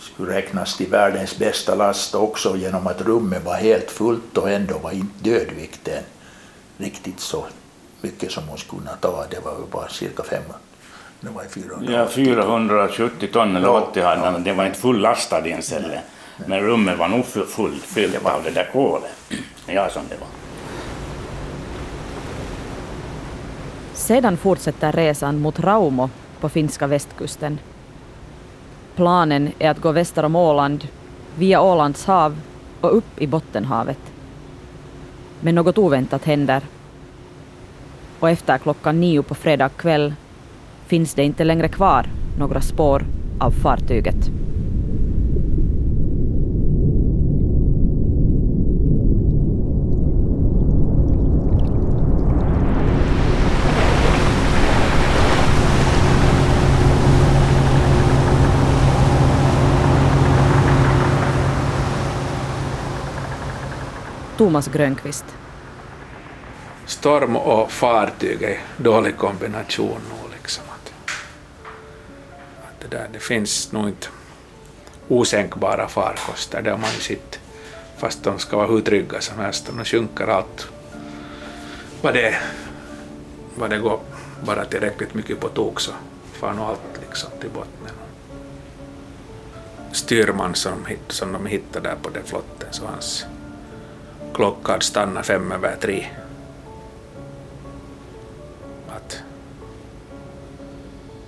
skulle 0.00 0.32
räknas 0.32 0.76
till 0.76 0.90
världens 0.90 1.38
bästa 1.38 1.74
last 1.74 2.14
också 2.14 2.56
genom 2.56 2.86
att 2.86 3.00
rummet 3.00 3.44
var 3.44 3.54
helt 3.54 3.90
fullt 3.90 4.38
och 4.38 4.50
ändå 4.50 4.78
var 4.78 4.90
inte 4.90 5.30
dödvikten 5.30 6.02
riktigt 6.78 7.20
så 7.20 7.46
mycket 8.00 8.32
som 8.32 8.48
hon 8.48 8.58
skulle 8.58 8.82
kunna 8.82 8.96
ta. 8.96 9.24
Det 9.30 9.40
var 9.44 9.54
bara 9.72 9.88
cirka 9.88 10.22
fem. 10.22 10.42
Det 11.20 11.30
var 11.30 11.44
480 11.44 11.94
Ja, 11.94 12.06
470 12.08 13.28
ton 13.32 13.56
eller 13.56 13.68
80 13.68 14.00
hade 14.00 14.20
han. 14.20 14.44
Det 14.44 14.52
var 14.52 14.66
inte 14.66 14.78
fullastad 14.78 15.46
ens 15.46 15.72
heller. 15.72 16.00
Men 16.46 16.60
rummet 16.60 16.98
var 16.98 17.08
nog 17.08 17.26
fullt 17.26 17.82
fyllt 17.82 18.26
av 18.26 18.42
det 18.44 18.50
där 18.50 18.70
kolet. 18.72 19.10
Ja, 19.66 19.90
som 19.90 20.02
det 20.08 20.16
var. 20.16 20.41
Sedan 24.02 24.36
fortsätter 24.36 24.92
resan 24.92 25.40
mot 25.40 25.60
Raumo 25.60 26.10
på 26.40 26.48
finska 26.48 26.86
västkusten. 26.86 27.58
Planen 28.96 29.52
är 29.58 29.70
att 29.70 29.80
gå 29.80 29.92
väster 29.92 30.24
om 30.24 30.36
Åland, 30.36 30.88
via 31.38 31.62
Ålands 31.62 32.06
hav 32.06 32.40
och 32.80 32.96
upp 32.96 33.20
i 33.20 33.26
Bottenhavet. 33.26 33.98
Men 35.40 35.54
något 35.54 35.78
oväntat 35.78 36.24
händer. 36.24 36.62
Och 38.20 38.30
efter 38.30 38.58
klockan 38.58 39.00
nio 39.00 39.22
på 39.22 39.34
fredag 39.34 39.68
kväll 39.68 40.14
finns 40.86 41.14
det 41.14 41.24
inte 41.24 41.44
längre 41.44 41.68
kvar 41.68 42.06
några 42.38 42.60
spår 42.60 43.04
av 43.40 43.50
fartyget. 43.50 44.30
Thomas 64.42 64.68
Grönqvist. 64.68 65.24
Storm 66.86 67.36
och 67.36 67.72
fartyg 67.72 68.42
är 68.42 68.60
dålig 68.76 69.16
kombination 69.16 70.00
nu 70.10 70.34
Liksom. 70.34 70.64
Att, 70.68 70.92
att 72.62 72.80
det, 72.80 72.96
där, 72.96 73.08
det 73.12 73.18
finns 73.18 73.72
nog 73.72 73.88
inte 73.88 74.08
osänkbara 75.08 75.88
farkoster, 75.88 76.62
där 76.62 76.76
man 76.76 76.90
sitter. 76.90 77.40
Fast 77.96 78.22
de 78.24 78.38
ska 78.38 78.56
vara 78.56 78.66
hur 78.66 78.80
trygga 78.80 79.20
som 79.20 79.38
helst, 79.38 79.70
de 79.76 79.84
sjunker 79.84 80.26
allt. 80.26 80.68
Vad 82.00 82.14
det, 82.14 82.36
vad 83.56 83.70
det 83.70 83.78
går 83.78 84.00
bara 84.46 84.64
tillräckligt 84.64 85.14
mycket 85.14 85.40
på 85.40 85.48
tok 85.48 85.80
så 85.80 85.92
far 86.32 86.52
nog 86.52 86.64
allt 86.64 87.00
liksom 87.00 87.30
till 87.40 87.50
botten. 87.50 87.96
Styrman 89.92 90.54
som, 90.54 90.86
som 91.08 91.32
de 91.32 91.46
hittade 91.46 91.88
där 91.88 91.96
på 92.02 92.08
den 92.08 92.24
flotten, 92.24 92.68
så 92.70 92.86
hans 92.86 93.26
klockan 94.34 94.80
stannade 94.80 95.26
fem 95.26 95.52
över 95.52 95.76
tre. 95.80 96.06
Att 98.88 99.22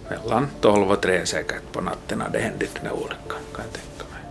mellan 0.09 0.49
12 0.61 0.91
och 0.91 1.01
tre 1.01 1.27
säkert 1.27 1.73
på 1.73 1.81
natten 1.81 2.21
hade 2.21 2.39
hänt 2.39 2.61
den 2.61 2.87
här 2.87 2.93
olyckan, 2.93 3.41
kan 3.55 3.65
jag 3.65 3.73
tänka 3.73 4.05
mig. 4.13 4.23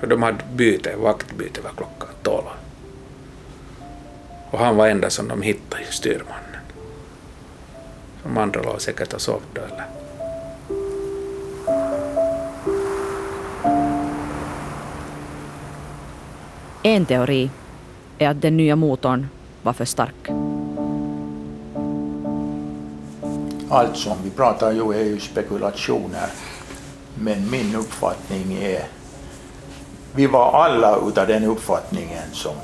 För 0.00 0.06
de 0.06 0.22
hade 0.22 0.44
byte, 0.52 0.96
vaktbyte 0.96 1.60
var 1.60 1.70
klockan 1.70 2.14
12. 2.22 2.44
Och 4.50 4.58
han 4.58 4.76
var 4.76 4.88
enda 4.88 5.10
som 5.10 5.28
de 5.28 5.42
hittade, 5.42 5.84
styrmannen. 5.90 6.60
De 8.22 8.38
andra 8.38 8.62
låg 8.62 8.80
säkert 8.80 9.12
och 9.12 9.20
sovde 9.20 9.60
eller 9.60 10.03
En 16.86 17.06
teori 17.06 17.50
är 18.18 18.28
att 18.28 18.42
den 18.42 18.56
nya 18.56 18.76
motorn 18.76 19.28
var 19.62 19.72
för 19.72 19.84
stark. 19.84 20.28
Allt 23.70 23.96
som 23.96 24.16
vi 24.24 24.30
pratar 24.30 24.72
ju 24.72 24.92
är 24.92 25.04
ju 25.04 25.20
spekulationer. 25.20 26.28
Men 27.14 27.50
min 27.50 27.74
uppfattning 27.74 28.58
är, 28.62 28.86
vi 30.14 30.26
var 30.26 30.64
alla 30.64 30.96
utav 31.08 31.26
den 31.26 31.44
uppfattningen 31.44 32.28
som 32.32 32.54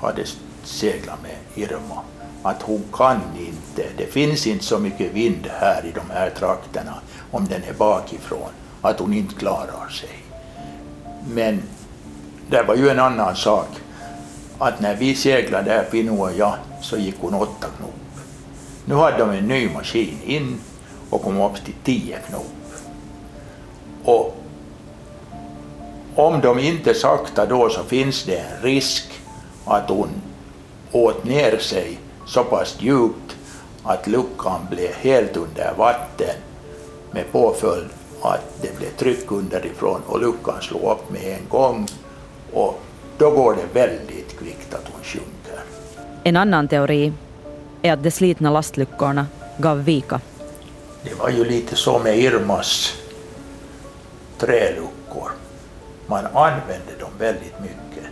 hade 0.00 0.24
seglat 0.62 1.22
med 1.22 1.36
Irma, 1.54 2.02
att 2.42 2.62
hon 2.62 2.84
kan 2.92 3.20
inte, 3.38 3.88
det 3.96 4.06
finns 4.06 4.46
inte 4.46 4.64
så 4.64 4.78
mycket 4.78 5.14
vind 5.14 5.46
här 5.50 5.84
i 5.84 5.92
de 5.94 6.14
här 6.14 6.30
trakterna 6.30 6.94
om 7.30 7.46
den 7.46 7.62
är 7.62 7.74
bakifrån, 7.74 8.50
att 8.82 9.00
hon 9.00 9.12
inte 9.12 9.34
klarar 9.34 9.88
sig. 9.88 10.24
Men 11.34 11.62
det 12.52 12.62
var 12.62 12.74
ju 12.74 12.88
en 12.88 12.98
annan 12.98 13.36
sak, 13.36 13.68
att 14.58 14.80
när 14.80 14.96
vi 14.96 15.14
seglade 15.14 15.70
där, 15.70 15.84
Pino 15.84 16.22
och 16.22 16.32
jag, 16.36 16.54
så 16.80 16.96
gick 16.96 17.14
hon 17.20 17.34
åtta 17.34 17.66
knop. 17.78 17.94
Nu 18.84 18.94
hade 18.94 19.18
de 19.18 19.30
en 19.30 19.48
ny 19.48 19.68
maskin 19.68 20.18
in 20.24 20.60
och 21.10 21.22
kom 21.22 21.40
upp 21.40 21.64
till 21.64 21.74
tio 21.84 22.18
knop. 22.28 22.46
Och 24.04 24.36
om 26.14 26.40
de 26.40 26.58
inte 26.58 26.94
sakta 26.94 27.46
då 27.46 27.68
så 27.68 27.82
finns 27.82 28.24
det 28.24 28.36
en 28.36 28.62
risk 28.62 29.20
att 29.64 29.88
hon 29.88 30.08
åt 30.92 31.24
ner 31.24 31.58
sig 31.58 31.98
så 32.26 32.44
pass 32.44 32.76
djupt 32.80 33.36
att 33.82 34.06
luckan 34.06 34.60
blev 34.70 34.94
helt 34.94 35.36
under 35.36 35.74
vatten 35.76 36.36
med 37.10 37.32
påföljd 37.32 37.90
att 38.22 38.62
det 38.62 38.78
blev 38.78 38.90
tryck 38.90 39.32
underifrån 39.32 40.00
och 40.06 40.20
luckan 40.20 40.62
slog 40.62 40.82
upp 40.82 41.10
med 41.10 41.38
en 41.38 41.48
gång 41.48 41.86
och 42.52 42.80
då 43.18 43.30
går 43.30 43.54
det 43.54 43.80
väldigt 43.80 44.38
kvickt 44.38 44.74
att 44.74 44.88
hon 44.92 45.04
sjunker. 45.04 45.60
En 46.24 46.36
annan 46.36 46.68
teori 46.68 47.12
är 47.82 47.92
att 47.92 48.02
de 48.02 48.10
slitna 48.10 48.50
lastluckorna 48.50 49.26
gav 49.58 49.84
vika. 49.84 50.20
Det 51.04 51.14
var 51.14 51.28
ju 51.28 51.44
lite 51.44 51.76
så 51.76 51.98
med 51.98 52.18
Irmas 52.18 52.94
träluckor. 54.38 55.30
Man 56.06 56.26
använde 56.26 56.92
dem 57.00 57.10
väldigt 57.18 57.60
mycket. 57.60 58.10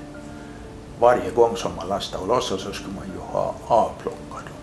Varje 1.01 1.31
gång 1.31 1.57
som 1.57 1.77
man 1.77 1.89
lastade 1.89 2.23
och 2.23 2.29
lossade 2.29 2.61
så 2.61 2.73
skulle 2.73 2.95
man 2.95 3.07
ju 3.15 3.21
ha 3.33 3.55
avplockat 3.67 4.45
dem. 4.45 4.61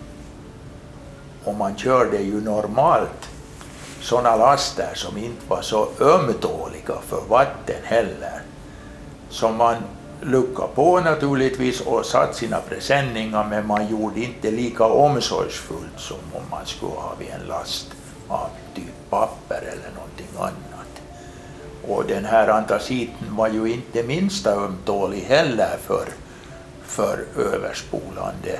Och 1.44 1.54
man 1.54 1.76
körde 1.76 2.18
ju 2.18 2.40
normalt 2.40 3.28
sådana 4.00 4.36
laster 4.36 4.90
som 4.94 5.18
inte 5.18 5.46
var 5.48 5.62
så 5.62 5.88
ömtåliga 6.00 6.94
för 7.06 7.20
vatten 7.28 7.82
heller. 7.84 8.42
Som 9.30 9.56
man 9.56 9.76
luckade 10.20 10.68
på 10.74 11.00
naturligtvis 11.00 11.80
och 11.80 12.06
satt 12.06 12.36
sina 12.36 12.60
presenningar 12.60 13.46
men 13.50 13.66
man 13.66 13.88
gjorde 13.88 14.20
inte 14.20 14.50
lika 14.50 14.84
omsorgsfullt 14.84 15.96
som 15.96 16.16
om 16.32 16.42
man 16.50 16.66
skulle 16.66 16.92
ha 16.92 17.14
vid 17.18 17.28
en 17.28 17.46
last 17.46 17.86
av 18.28 18.48
typ 18.74 19.10
papper 19.10 19.62
eller 19.62 19.90
någonting 19.94 20.26
annat. 20.38 21.02
Och 21.88 22.04
den 22.06 22.24
här 22.24 22.48
antraciten 22.48 23.36
var 23.36 23.48
ju 23.48 23.72
inte 23.72 24.02
minsta 24.02 24.54
ömtålig 24.54 25.20
heller 25.20 25.76
för, 25.86 26.08
för 26.82 27.24
överspolande 27.36 28.58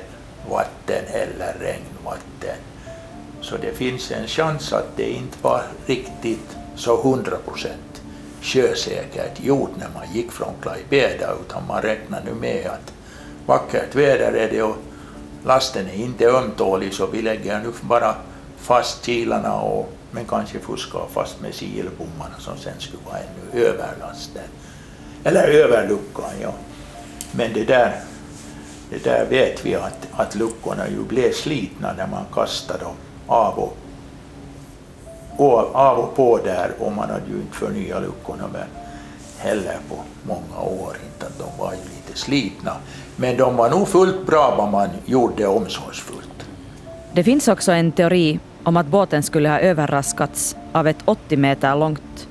vatten 0.49 1.05
eller 1.07 1.55
regnvatten. 1.59 2.57
Så 3.41 3.57
det 3.57 3.77
finns 3.77 4.11
en 4.11 4.27
chans 4.27 4.73
att 4.73 4.97
det 4.97 5.09
inte 5.09 5.37
var 5.41 5.63
riktigt 5.85 6.57
så 6.75 7.01
hundra 7.01 7.37
procent 7.37 7.88
sjösäkert 8.41 9.39
gjort 9.43 9.71
när 9.77 9.89
man 9.93 10.13
gick 10.13 10.31
från 10.31 10.53
Klaipeda 10.61 11.33
utan 11.45 11.67
man 11.67 11.81
räknade 11.81 12.25
nu 12.25 12.33
med 12.33 12.67
att 12.67 12.93
vackert 13.45 13.95
väder 13.95 14.33
är 14.33 14.49
det 14.49 14.63
och 14.63 14.77
lasten 15.45 15.87
är 15.87 15.93
inte 15.93 16.25
ömtålig 16.25 16.93
så 16.93 17.07
vi 17.07 17.21
lägger 17.21 17.59
nu 17.59 17.71
bara 17.81 18.15
fast 18.57 19.05
kilarna 19.05 19.61
och 19.61 19.93
men 20.11 20.25
kanske 20.25 20.59
fuskar 20.59 21.07
fast 21.13 21.41
med 21.41 21.53
silbommarna 21.53 22.39
som 22.39 22.57
sen 22.57 22.73
skulle 22.79 23.03
vara 23.05 23.17
ännu 23.17 23.65
överlasten. 23.65 24.43
Eller 25.23 25.47
överluckan, 25.47 26.31
ja. 26.41 26.53
Men 27.31 27.53
det 27.53 27.63
där, 27.63 27.99
det 28.89 29.03
där 29.03 29.25
vet 29.25 29.65
vi 29.65 29.75
att, 29.75 30.07
att 30.11 30.35
luckorna 30.35 30.89
ju 30.89 31.03
blev 31.03 31.31
slitna 31.31 31.93
när 31.93 32.07
man 32.07 32.25
kastade 32.33 32.83
dem 32.83 32.95
av 33.27 33.59
och, 33.59 33.77
av 35.39 35.97
och 35.97 36.15
på 36.15 36.39
där 36.43 36.71
och 36.79 36.91
man 36.91 37.09
hade 37.09 37.29
ju 37.29 37.35
inte 37.35 37.57
förnyat 37.57 38.01
luckorna 38.01 38.43
men 38.53 38.67
heller 39.37 39.77
på 39.89 39.95
många 40.23 40.61
år. 40.61 40.97
Inte 41.13 41.25
att 41.25 41.37
de 41.37 41.63
var 41.63 41.71
ju 41.71 41.77
lite 41.77 42.19
slitna. 42.19 42.71
Men 43.15 43.37
de 43.37 43.55
var 43.55 43.69
nog 43.69 43.87
fullt 43.87 44.25
bra 44.25 44.55
vad 44.57 44.71
man 44.71 44.89
gjorde 45.05 45.47
omsorgsfullt. 45.47 46.45
Det 47.13 47.23
finns 47.23 47.47
också 47.47 47.71
en 47.71 47.91
teori 47.91 48.39
om 48.63 48.77
att 48.77 48.85
båten 48.85 49.23
skulle 49.23 49.49
ha 49.49 49.59
överraskats 49.59 50.55
av 50.71 50.87
ett 50.87 50.97
80 51.05 51.37
meter 51.37 51.75
långt 51.75 52.27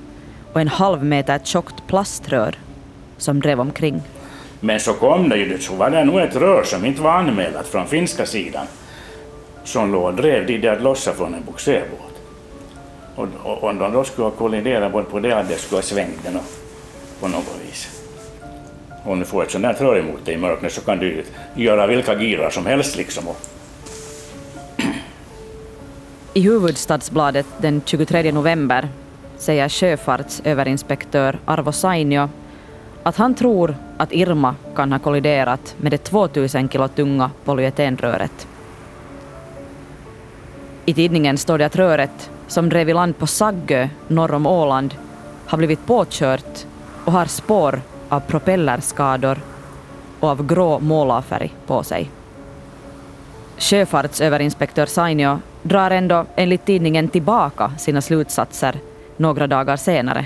och 0.53 0.61
en 0.61 0.67
halv 0.67 1.03
meter 1.03 1.39
tjockt 1.43 1.87
plaströr 1.87 2.55
som 3.17 3.39
drev 3.39 3.59
omkring. 3.59 4.01
Men 4.59 4.79
så 4.79 4.93
kom 4.93 5.29
det 5.29 5.37
ju, 5.37 5.59
så 5.59 5.75
var 5.75 5.89
det 5.89 6.05
nog 6.05 6.19
ett 6.19 6.35
rör 6.35 6.63
som 6.63 6.85
inte 6.85 7.01
var 7.01 7.11
anmält 7.11 7.67
från 7.67 7.87
finska 7.87 8.25
sidan 8.25 8.65
som 9.63 9.91
låg 9.91 10.03
och 10.03 10.13
drev 10.13 10.47
de 10.47 10.57
där 10.57 10.79
lossa 10.79 11.13
från 11.13 11.33
en 11.33 11.43
bogserbåt. 11.45 12.08
Och, 13.19 13.27
och 13.43 13.63
om 13.63 13.77
de 13.77 13.93
då 13.93 14.03
skulle 14.03 14.25
ha 14.25 14.31
kolliderat 14.31 14.91
både 14.91 15.05
på 15.05 15.19
det 15.19 15.31
att 15.31 15.47
det 15.47 15.55
skulle 15.55 15.77
ha 15.77 15.83
svängt 15.83 16.23
den 16.23 16.39
på 17.19 17.27
något 17.27 17.59
vis. 17.67 17.87
Om 19.03 19.19
du 19.19 19.25
får 19.25 19.43
ett 19.43 19.51
sånt 19.51 19.63
där 19.63 19.73
rör 19.73 19.99
emot 19.99 20.25
dig 20.25 20.33
i 20.33 20.37
mörkret 20.37 20.73
så 20.73 20.81
kan 20.81 20.99
du 20.99 21.23
göra 21.55 21.87
vilka 21.87 22.15
girar 22.19 22.49
som 22.49 22.65
helst 22.65 22.97
liksom. 22.97 23.27
Och 23.27 23.37
I 26.33 26.41
Huvudstadsbladet 26.41 27.45
den 27.57 27.81
23 27.85 28.31
november 28.31 28.89
säger 29.37 29.69
sjöfartsöverinspektör 29.69 31.39
Arvo 31.45 31.71
Sainio 31.71 32.29
att 33.03 33.15
han 33.15 33.35
tror 33.35 33.75
att 33.97 34.13
Irma 34.13 34.55
kan 34.75 34.91
ha 34.91 34.99
kolliderat 34.99 35.75
med 35.77 35.91
det 35.91 35.97
2000 35.97 36.69
kilo 36.69 36.87
tunga 36.87 37.31
polyetenröret. 37.45 38.47
I 40.85 40.93
tidningen 40.93 41.37
står 41.37 41.57
det 41.57 41.65
att 41.65 41.75
röret, 41.75 42.29
som 42.49 42.69
drev 42.69 42.89
i 42.89 42.93
land 42.93 43.17
på 43.17 43.27
Saggö 43.27 43.89
norr 44.07 44.33
om 44.33 44.45
Åland, 44.45 44.95
har 45.45 45.57
blivit 45.57 45.85
påkört 45.85 46.65
och 47.05 47.11
har 47.11 47.25
spår 47.25 47.81
av 48.09 48.19
propellerskador 48.19 49.39
och 50.19 50.29
av 50.29 50.47
grå 50.47 50.79
målarfärg 50.79 51.55
på 51.67 51.83
sig. 51.83 52.09
Sjöfartsöverinspektör 53.57 54.85
Sainio 54.85 55.39
drar 55.61 55.91
ändå 55.91 56.25
enligt 56.35 56.65
tidningen 56.65 57.09
tillbaka 57.09 57.71
sina 57.77 58.01
slutsatser 58.01 58.75
några 59.17 59.47
dagar 59.47 59.77
senare. 59.77 60.25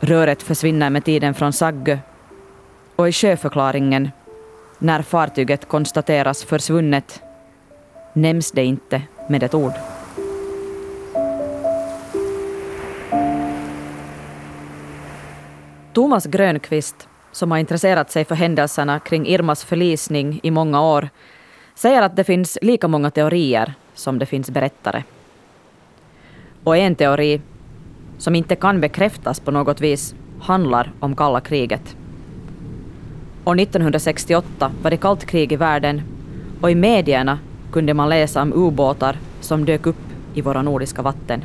Röret 0.00 0.42
försvinner 0.42 0.90
med 0.90 1.04
tiden 1.04 1.34
från 1.34 1.52
Saggö 1.52 1.98
och 2.96 3.08
i 3.08 3.12
sjöförklaringen, 3.12 4.10
när 4.78 5.02
fartyget 5.02 5.68
konstateras 5.68 6.44
försvunnet, 6.44 7.22
nämns 8.12 8.52
det 8.52 8.64
inte 8.64 9.02
med 9.28 9.42
ett 9.42 9.54
ord. 9.54 9.72
Thomas 15.94 16.26
Grönqvist, 16.26 17.08
som 17.32 17.50
har 17.50 17.58
intresserat 17.58 18.10
sig 18.10 18.24
för 18.24 18.34
händelserna 18.34 19.00
kring 19.00 19.26
Irmas 19.26 19.64
förlisning 19.64 20.40
i 20.42 20.50
många 20.50 20.82
år, 20.82 21.08
säger 21.74 22.02
att 22.02 22.16
det 22.16 22.24
finns 22.24 22.58
lika 22.62 22.88
många 22.88 23.10
teorier 23.10 23.74
som 23.94 24.18
det 24.18 24.26
finns 24.26 24.50
berättare. 24.50 25.02
Och 26.64 26.76
en 26.76 26.94
teori, 26.94 27.40
som 28.18 28.34
inte 28.34 28.56
kan 28.56 28.80
bekräftas 28.80 29.40
på 29.40 29.50
något 29.50 29.80
vis, 29.80 30.14
handlar 30.40 30.92
om 31.00 31.16
kalla 31.16 31.40
kriget. 31.40 31.96
År 33.44 33.60
1968 33.60 34.72
var 34.82 34.90
det 34.90 34.96
kallt 34.96 35.26
krig 35.26 35.52
i 35.52 35.56
världen 35.56 36.02
och 36.60 36.70
i 36.70 36.74
medierna 36.74 37.38
kunde 37.72 37.94
man 37.94 38.08
läsa 38.08 38.42
om 38.42 38.52
ubåtar 38.52 39.18
som 39.40 39.64
dök 39.64 39.86
upp 39.86 40.04
i 40.34 40.40
våra 40.40 40.62
nordiska 40.62 41.02
vatten. 41.02 41.44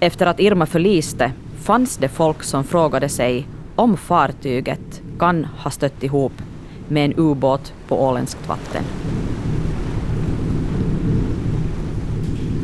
Efter 0.00 0.26
att 0.26 0.40
Irma 0.40 0.66
förliste 0.66 1.32
fanns 1.58 1.96
det 1.96 2.08
folk 2.08 2.42
som 2.42 2.64
frågade 2.64 3.08
sig 3.08 3.46
om 3.76 3.96
fartyget 3.96 5.02
kan 5.18 5.44
ha 5.44 5.70
stött 5.70 6.02
ihop 6.02 6.32
med 6.88 7.04
en 7.04 7.14
ubåt 7.16 7.72
på 7.88 8.02
åländskt 8.02 8.48
vatten. 8.48 8.84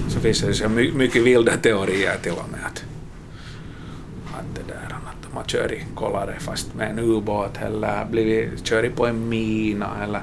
Så 0.08 0.20
finns 0.20 0.40
det 0.40 0.54
så 0.54 0.68
mycket 0.68 1.22
vilda 1.22 1.52
teorier 1.52 2.16
till 2.22 2.32
och 2.32 2.50
med 2.52 2.60
att, 2.66 2.84
att 4.34 4.54
det 4.54 4.72
där 4.72 4.96
att 5.06 5.30
de 5.30 5.36
har 5.36 5.44
kört 5.44 5.72
i 5.72 5.84
kollare 5.94 6.34
fast 6.38 6.74
med 6.74 6.90
en 6.90 6.98
ubåt 6.98 7.58
eller 7.62 8.04
blivit 8.04 8.64
kört 8.64 8.96
på 8.96 9.06
en 9.06 9.28
mina 9.28 9.90
eller 10.04 10.20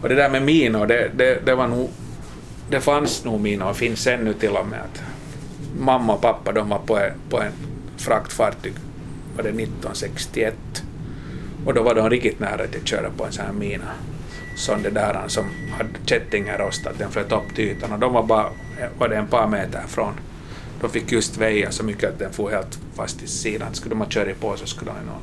och 0.00 0.08
det 0.08 0.14
där 0.14 0.30
med 0.30 0.42
minor 0.42 0.86
det, 0.86 1.10
det, 1.16 1.46
det 1.46 1.54
var 1.54 1.68
nog 1.68 1.90
det 2.70 2.80
fanns 2.80 3.24
nog 3.24 3.40
minor 3.40 3.68
och 3.70 3.76
finns 3.76 4.06
ännu 4.06 4.32
till 4.32 4.50
och 4.50 4.66
med 4.66 4.80
att 4.80 5.02
mamma 5.78 6.14
och 6.14 6.20
pappa 6.20 6.52
de 6.52 6.68
var 6.68 6.78
på 6.78 6.98
en, 6.98 7.12
på 7.30 7.40
en 7.40 7.52
fraktfartyg 8.02 8.74
var 9.36 9.42
det 9.42 9.48
1961 9.48 10.54
och 11.66 11.74
då 11.74 11.82
var 11.82 11.94
de 11.94 12.10
riktigt 12.10 12.40
nära 12.40 12.62
att 12.64 12.88
köra 12.88 13.10
på 13.10 13.24
en 13.24 13.32
sån 13.32 13.44
här 13.44 13.52
mina 13.52 13.92
som 14.56 14.82
det 14.82 14.90
där 14.90 15.28
som 15.28 15.44
hade 15.70 15.90
kättingen 16.04 16.58
rostat, 16.58 16.98
den 16.98 17.10
flöt 17.10 17.32
upp 17.32 17.54
till 17.54 17.64
ytan 17.64 17.92
och 17.92 17.98
de 17.98 18.12
var 18.12 18.22
bara 18.22 18.46
var 18.98 19.08
det 19.08 19.16
en 19.16 19.26
par 19.26 19.48
meter 19.48 19.82
från. 19.86 20.12
De 20.80 20.90
fick 20.90 21.12
just 21.12 21.36
väja 21.36 21.70
så 21.70 21.84
mycket 21.84 22.10
att 22.10 22.18
den 22.18 22.32
får 22.32 22.50
helt 22.50 22.78
fast 22.94 23.22
i 23.22 23.26
sidan. 23.26 23.74
Skulle 23.74 23.94
de 23.94 24.00
ha 24.00 24.08
kört 24.10 24.40
på 24.40 24.56
så 24.56 24.66
skulle 24.66 24.90
de 24.90 25.06
nog... 25.06 25.16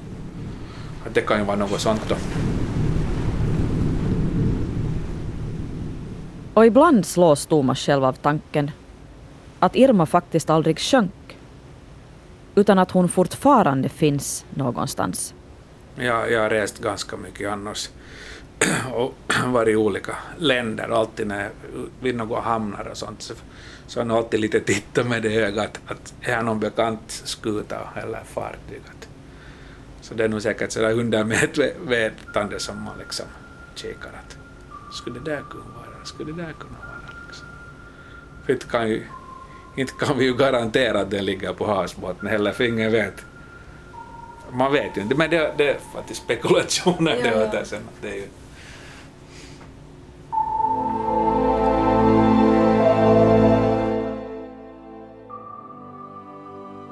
Att 1.08 1.14
det 1.14 1.22
kan 1.22 1.40
ju 1.40 1.46
vara 1.46 1.58
något 1.58 1.82
sånt 1.82 2.02
då. 2.10 2.16
Och 6.54 6.66
ibland 6.66 7.06
slås 7.06 7.46
Thomas 7.46 7.80
själv 7.80 8.06
av 8.06 8.14
tanken 8.14 8.72
att 9.60 9.76
Irma 9.76 10.06
faktiskt 10.06 10.50
aldrig 10.50 10.80
sjönk, 10.80 11.12
utan 12.60 12.80
att 12.80 12.92
hon 12.92 13.10
fortfarande 13.10 13.90
finns 13.90 14.46
någonstans. 14.50 15.34
Jag, 15.96 16.32
jag 16.32 16.42
har 16.42 16.50
rest 16.50 16.80
ganska 16.80 17.18
mycket 17.18 17.52
annars 17.52 17.90
och 18.94 19.14
varit 19.46 19.74
i 19.74 19.76
olika 19.76 20.16
länder. 20.38 20.90
Alltid 20.90 21.28
när 21.28 21.50
vi 21.74 21.90
vid 22.00 22.16
några 22.16 22.42
hamnar 22.42 22.88
och 22.92 22.98
sånt 22.98 23.22
så, 23.22 23.34
så 23.88 24.00
har 24.00 24.08
jag 24.08 24.18
alltid 24.18 24.40
lite 24.40 24.60
tittat 24.60 25.08
med 25.08 25.24
det 25.24 25.36
ögat 25.36 25.80
att 25.88 26.14
är 26.22 26.36
här 26.36 26.44
någon 26.44 26.60
bekant 26.60 27.12
skuta 27.26 27.80
eller 27.96 28.24
fartyg. 28.24 28.82
Så 30.02 30.14
det 30.14 30.24
är 30.24 30.28
nog 30.28 30.42
säkert 30.42 30.72
sådär 30.72 31.00
under 31.00 32.60
som 32.60 32.82
man 32.84 32.98
liksom 33.00 33.26
kikar 33.76 34.10
att 34.10 34.38
skulle 34.92 35.20
det 35.20 35.32
där 35.32 35.42
kunna 35.50 35.64
vara, 35.76 36.06
skulle 36.06 36.32
det 36.32 36.42
där 36.42 36.54
kunna 36.54 36.78
vara 36.78 37.26
liksom. 37.28 37.48
För 38.46 38.54
det 38.54 38.68
kan, 38.70 38.90
ju, 38.90 39.04
inte 39.80 39.94
kan 39.94 40.18
vi 40.18 40.26
ju 40.26 40.34
garantera 40.34 41.00
att 41.00 41.12
den 41.12 41.26
ligger 41.26 41.54
på 41.54 41.66
havsbotten 41.68 42.30
heller, 42.30 42.52
för 42.52 42.64
ingen 42.64 42.92
vet. 42.92 43.26
Man 44.52 44.72
vet 44.72 44.98
ju 44.98 45.02
inte, 45.02 45.16
men 45.16 45.30
det, 45.30 45.54
det 45.58 45.70
är 45.70 45.78
faktiskt 45.94 46.24
spekulationer 46.24 47.16
Ja, 47.24 47.32
det 47.32 47.50
ja. 47.54 47.66
sen. 47.66 47.82
Det 48.02 48.10
är 48.10 48.16
ju, 48.16 48.28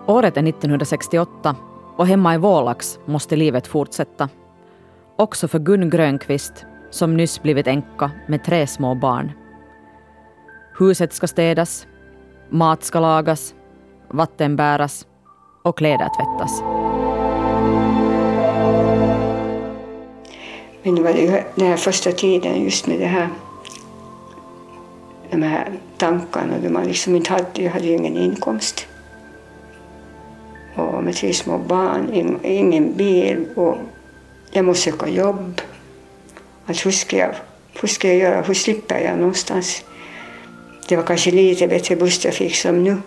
Året 0.07 0.37
är 0.37 0.47
1968 0.47 1.55
och 1.97 2.07
hemma 2.07 2.35
i 2.35 2.37
Vålax 2.37 2.99
måste 3.05 3.35
livet 3.35 3.67
fortsätta. 3.67 4.29
Också 5.15 5.47
för 5.47 5.59
Gun 5.59 5.89
Grönqvist, 5.89 6.65
som 6.89 7.17
nyss 7.17 7.41
blivit 7.41 7.67
änka 7.67 8.11
med 8.27 8.43
tre 8.43 8.67
små 8.67 8.95
barn. 8.95 9.31
Huset 10.77 11.13
ska 11.13 11.27
städas, 11.27 11.86
mat 12.49 12.83
ska 12.83 12.99
lagas, 12.99 13.55
vatten 14.07 14.55
bäras 14.55 15.07
och 15.63 15.77
kläder 15.77 16.09
tvättas. 16.17 16.61
Men 20.83 20.95
det 20.95 21.01
var 21.01 21.11
ju 21.11 21.43
den 21.55 21.67
här 21.67 21.77
första 21.77 22.11
tiden 22.11 22.63
just 22.63 22.87
med 22.87 22.99
det 22.99 23.05
här, 23.05 23.29
de 25.31 25.43
här 25.43 25.71
tankarna 25.97 26.53
då 26.63 26.69
man 26.69 26.87
liksom 26.87 27.15
inte 27.15 27.33
hade, 27.33 27.63
jag 27.63 27.71
hade 27.71 27.85
ju 27.85 27.93
ingen 27.93 28.17
inkomst. 28.17 28.87
Och 30.75 31.03
med 31.03 31.15
tre 31.15 31.33
små 31.33 31.57
barn, 31.57 32.37
ingen 32.43 32.93
bil 32.93 33.45
och 33.55 33.77
jag 34.51 34.65
måste 34.65 34.91
söka 34.91 35.09
jobb. 35.09 35.61
Att 36.65 36.85
hur, 36.85 36.91
ska 36.91 37.17
jag, 37.17 37.35
hur 37.81 37.87
ska 37.87 38.07
jag 38.07 38.17
göra, 38.17 38.41
hur 38.41 38.53
slipper 38.53 38.99
jag 38.99 39.17
någonstans? 39.17 39.83
Det 40.87 40.95
var 40.95 41.03
kanske 41.03 41.31
lite 41.31 41.67
bättre 41.67 41.95
busstrafik 41.95 42.55
som 42.55 42.83
nu. 42.83 42.97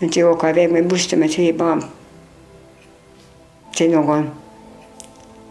Inte 0.00 0.20
jag 0.20 0.30
åka 0.30 0.50
iväg 0.50 0.72
med 0.72 0.88
bussen 0.88 1.20
med 1.20 1.32
tre 1.32 1.52
barn 1.52 1.84
till 3.74 3.90
någon 3.90 4.30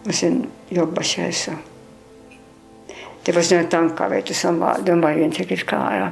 och 0.05 0.15
sen 0.15 0.47
jobba 0.69 1.03
själv. 1.03 1.31
Så. 1.31 1.51
Det 3.23 3.31
var 3.31 3.41
sådana 3.41 3.67
tankar 3.67 4.09
vet 4.09 4.25
du, 4.25 4.33
som 4.33 4.59
var, 4.59 4.77
de 4.85 5.01
var 5.01 5.11
ju 5.11 5.23
inte 5.23 5.39
riktigt 5.39 5.65
klara. 5.65 6.11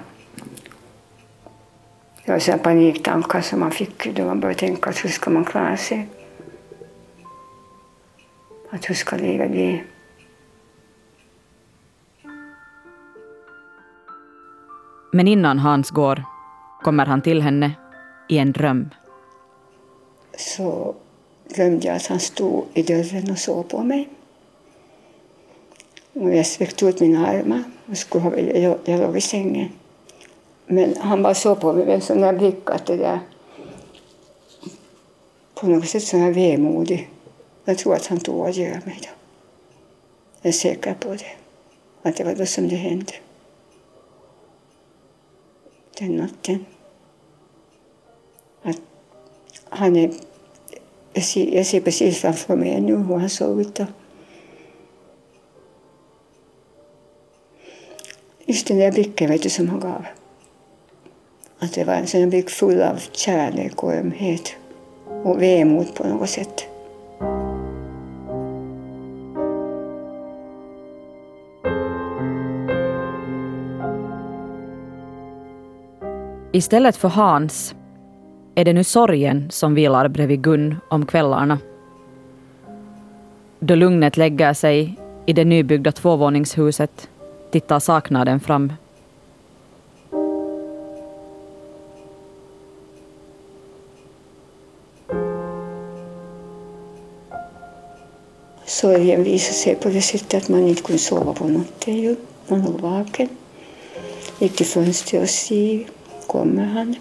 Det 2.26 2.32
var 2.32 2.39
sådana 2.39 2.63
paniktankar 2.63 3.41
som 3.41 3.60
man 3.60 3.72
fick 3.72 4.15
då 4.15 4.26
man 4.26 4.39
började 4.39 4.60
tänka 4.60 4.89
att 4.89 5.06
hur 5.06 5.10
ska 5.10 5.30
man 5.30 5.46
klara 5.46 5.78
sig? 5.78 6.08
Att 8.69 8.89
hur 8.89 8.96
ska 8.96 9.15
livet 9.15 9.52
bli? 9.52 9.84
Men 15.15 15.28
innan 15.28 15.60
Hans 15.60 15.91
går 15.91 16.23
kommer 16.82 17.06
han 17.06 17.21
till 17.21 17.41
henne 17.41 17.71
i 18.30 18.38
en 18.38 18.52
dröm. 18.52 18.89
Så 20.38 20.95
glömde 21.56 21.88
jag 21.88 21.95
att 21.95 22.08
han 22.08 22.19
stod 22.19 22.65
i 22.73 22.84
dörren 22.84 23.32
och 23.32 23.38
såg 23.38 23.69
på 23.69 23.84
mig. 23.84 24.10
Och 26.13 26.36
jag 26.36 26.45
sträckte 26.45 26.86
ut 26.86 26.99
mina 26.99 27.28
armar 27.28 27.63
och 27.89 27.97
skulle 27.97 28.23
ha, 28.23 28.38
jag, 28.38 28.78
jag 28.86 28.99
låg 28.99 29.17
i 29.17 29.21
sängen. 29.21 29.69
Men 30.65 30.95
han 30.99 31.23
bara 31.23 31.34
såg 31.34 31.62
på 31.62 31.73
mig 31.73 31.86
med 31.86 31.95
en 31.95 32.02
sån 32.02 32.21
där 32.21 32.34
blick 32.34 32.69
att 32.69 32.86
det 32.86 32.97
där 32.97 33.19
på 35.54 35.67
något 35.67 35.88
sätt 35.89 36.04
så 36.04 36.17
är 36.17 36.21
jag 36.21 36.34
vemodig. 36.34 37.10
Jag 37.65 37.78
tror 37.78 37.95
att 37.95 38.06
han 38.06 38.19
tog 38.19 38.47
adjö 38.47 38.80
mig 38.86 38.99
då. 39.02 39.10
Jag 40.41 40.49
är 40.49 40.52
säker 40.52 40.93
på 40.93 41.10
det. 41.10 41.36
Att 42.02 42.17
det 42.17 42.23
var 42.23 42.36
då 42.36 42.45
som 42.45 42.67
det 42.67 42.76
hände. 42.76 43.13
Den 45.99 46.17
natten. 46.17 46.65
Att 48.63 48.82
han 49.69 49.95
är, 49.95 50.13
jag, 51.13 51.23
ser, 51.23 51.56
jag 51.56 51.65
ser 51.65 51.82
precis 51.82 52.17
framför 52.17 52.56
mig 52.56 52.82
nu 52.82 52.95
hur 52.95 53.17
han 53.17 53.29
såg 53.29 53.62
ut. 53.62 53.79
Just 58.45 58.67
den 58.67 58.77
där 58.77 58.91
blicken 58.91 59.29
vet 59.29 59.43
du, 59.43 59.49
som 59.49 59.69
han 59.69 59.79
gav. 59.79 60.06
Att 61.60 61.73
det 61.73 61.84
var 61.84 61.93
en 61.93 62.08
sån 62.08 62.29
blick 62.29 62.49
full 62.49 62.82
av 62.82 62.99
kärlek 63.12 63.84
och 63.84 63.93
ömhet 63.93 64.56
och 65.23 65.41
vemod 65.41 65.95
på 65.95 66.08
något 66.08 66.29
sätt. 66.29 66.72
Istället 76.56 76.96
för 76.96 77.10
Hans 77.10 77.76
är 78.56 78.66
det 78.66 78.74
nu 78.74 78.84
sorgen 78.84 79.48
som 79.52 79.76
vilar 79.76 80.08
bredvid 80.08 80.42
Gun 80.42 80.76
om 80.89 81.06
kvällarna. 81.06 81.60
Då 83.60 83.76
lugnet 83.76 84.18
lägger 84.18 84.54
sig 84.54 84.96
i 85.26 85.34
det 85.34 85.46
nybyggda 85.46 85.92
tvåvåningshuset 85.92 87.10
tittar 87.51 87.80
saknaden 87.80 88.39
fram. 88.39 88.74
Sorgen 98.66 99.24
visade 99.24 99.54
sig 99.54 99.76
på 99.76 99.89
det 99.89 100.01
sättet 100.01 100.43
att 100.43 100.49
man 100.49 100.68
inte 100.68 100.82
kunde 100.82 100.99
sova 100.99 101.34
på 101.34 101.47
natten. 101.47 102.18
Man 102.47 102.62
låg 102.62 102.80
vaken. 102.80 103.30
Gick 104.39 104.56
till 104.56 104.66
fönstret 104.66 105.24
och 105.24 105.30
såg 105.30 105.88
kommer 106.28 106.63
han? 106.63 106.95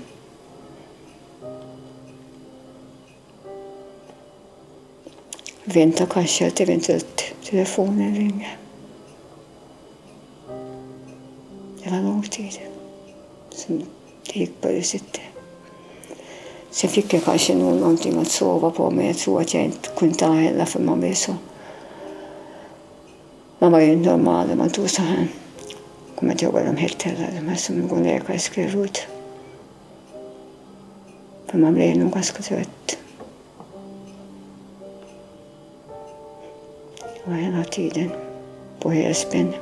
Vänta 5.65 6.07
kanske 6.07 6.47
att 6.47 6.61
eventuellt 6.61 7.23
telefonen 7.51 8.15
ringer. 8.15 8.59
Det 11.85 11.91
var 11.91 12.03
lång 12.03 12.23
tid 12.23 12.59
som 13.51 13.79
det 13.79 14.39
gick 14.39 14.61
på 14.61 14.69
det 14.69 14.83
sättet. 14.83 15.21
Sen 16.71 16.91
fick 16.91 17.15
jag 17.15 17.25
kanske 17.25 17.55
nog 17.55 17.81
någonting 17.81 18.19
att 18.19 18.29
sova 18.29 18.71
på 18.71 18.91
men 18.91 19.07
jag 19.07 19.19
tror 19.19 19.41
att 19.41 19.55
jag 19.55 19.65
inte 19.65 19.89
kunde 19.97 20.15
ta 20.15 20.33
heller 20.33 20.65
för 20.65 20.81
man 20.81 21.01
blev 21.01 21.15
så... 21.15 21.35
Man 23.59 23.73
var 23.73 23.81
ju 23.81 23.93
inte 23.93 24.11
normal 24.11 24.49
när 24.49 24.57
man 24.57 24.71
tog 24.71 24.91
så 24.91 25.03
här... 25.03 25.29
Jag 26.23 26.27
kommer 26.27 26.33
inte 26.33 26.45
ihåg 26.45 26.55
vad 26.55 26.67
de 26.67 26.77
hette 26.77 27.09
heller, 27.09 27.41
de 27.41 27.49
här 27.49 27.57
som 27.57 27.79
någon 27.79 28.03
läkare 28.03 28.39
skrev 28.39 28.77
ut. 28.77 29.07
För 31.47 31.59
man 31.59 31.75
blev 31.75 31.97
nog 31.97 32.13
ganska 32.13 32.43
trött. 32.43 32.99
Det 37.25 37.31
var 37.31 37.35
hela 37.35 37.65
tiden 37.65 38.11
på 38.81 38.91
helspänn. 38.91 39.53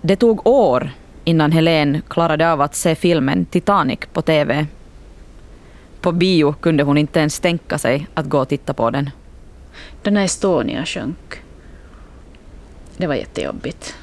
Det 0.00 0.16
tog 0.16 0.46
år 0.46 0.90
innan 1.24 1.52
Helene 1.52 2.00
klarade 2.08 2.52
av 2.52 2.60
att 2.60 2.74
se 2.74 2.94
filmen 2.94 3.46
Titanic 3.46 3.98
på 4.12 4.22
TV. 4.22 4.66
På 6.06 6.12
bio 6.12 6.52
kunde 6.52 6.82
hon 6.82 6.98
inte 6.98 7.20
ens 7.20 7.40
tänka 7.40 7.78
sig 7.78 8.06
att 8.14 8.26
gå 8.26 8.38
och 8.38 8.48
titta 8.48 8.74
på 8.74 8.90
den. 8.90 9.10
Den 10.02 10.14
när 10.14 10.24
Estonia 10.24 10.86
sjönk, 10.86 11.42
det 12.96 13.06
var 13.06 13.14
jättejobbigt. 13.14 13.94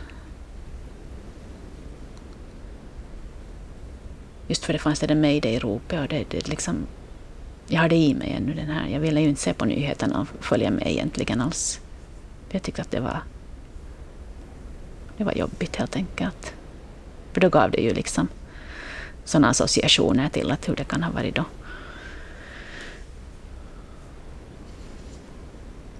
Just 4.47 4.65
för 4.65 4.73
det 4.73 4.79
fanns 4.79 4.99
det 4.99 5.07
där 5.07 5.15
mayday-ropet 5.15 6.01
och 6.01 6.07
det, 6.07 6.25
det 6.29 6.47
liksom... 6.47 6.87
Jag 7.67 7.79
hade 7.79 7.95
i 7.95 8.13
mig 8.13 8.31
ännu 8.37 8.53
den 8.53 8.69
här. 8.69 8.87
Jag 8.87 8.99
ville 8.99 9.21
ju 9.21 9.29
inte 9.29 9.41
se 9.41 9.53
på 9.53 9.65
nyheterna 9.65 10.21
och 10.21 10.45
följa 10.45 10.71
med 10.71 10.87
egentligen 10.87 11.41
alls. 11.41 11.79
Jag 12.49 12.63
tyckte 12.63 12.81
att 12.81 12.91
det 12.91 12.99
var... 12.99 13.19
Det 15.17 15.23
var 15.23 15.33
jobbigt 15.33 15.75
helt 15.75 15.95
enkelt. 15.95 16.53
För 17.33 17.41
då 17.41 17.49
gav 17.49 17.71
det 17.71 17.81
ju 17.81 17.93
liksom 17.93 18.27
sådana 19.23 19.49
associationer 19.49 20.29
till 20.29 20.51
att 20.51 20.69
hur 20.69 20.75
det 20.75 20.83
kan 20.83 21.03
ha 21.03 21.11
varit 21.11 21.35
då. 21.35 21.43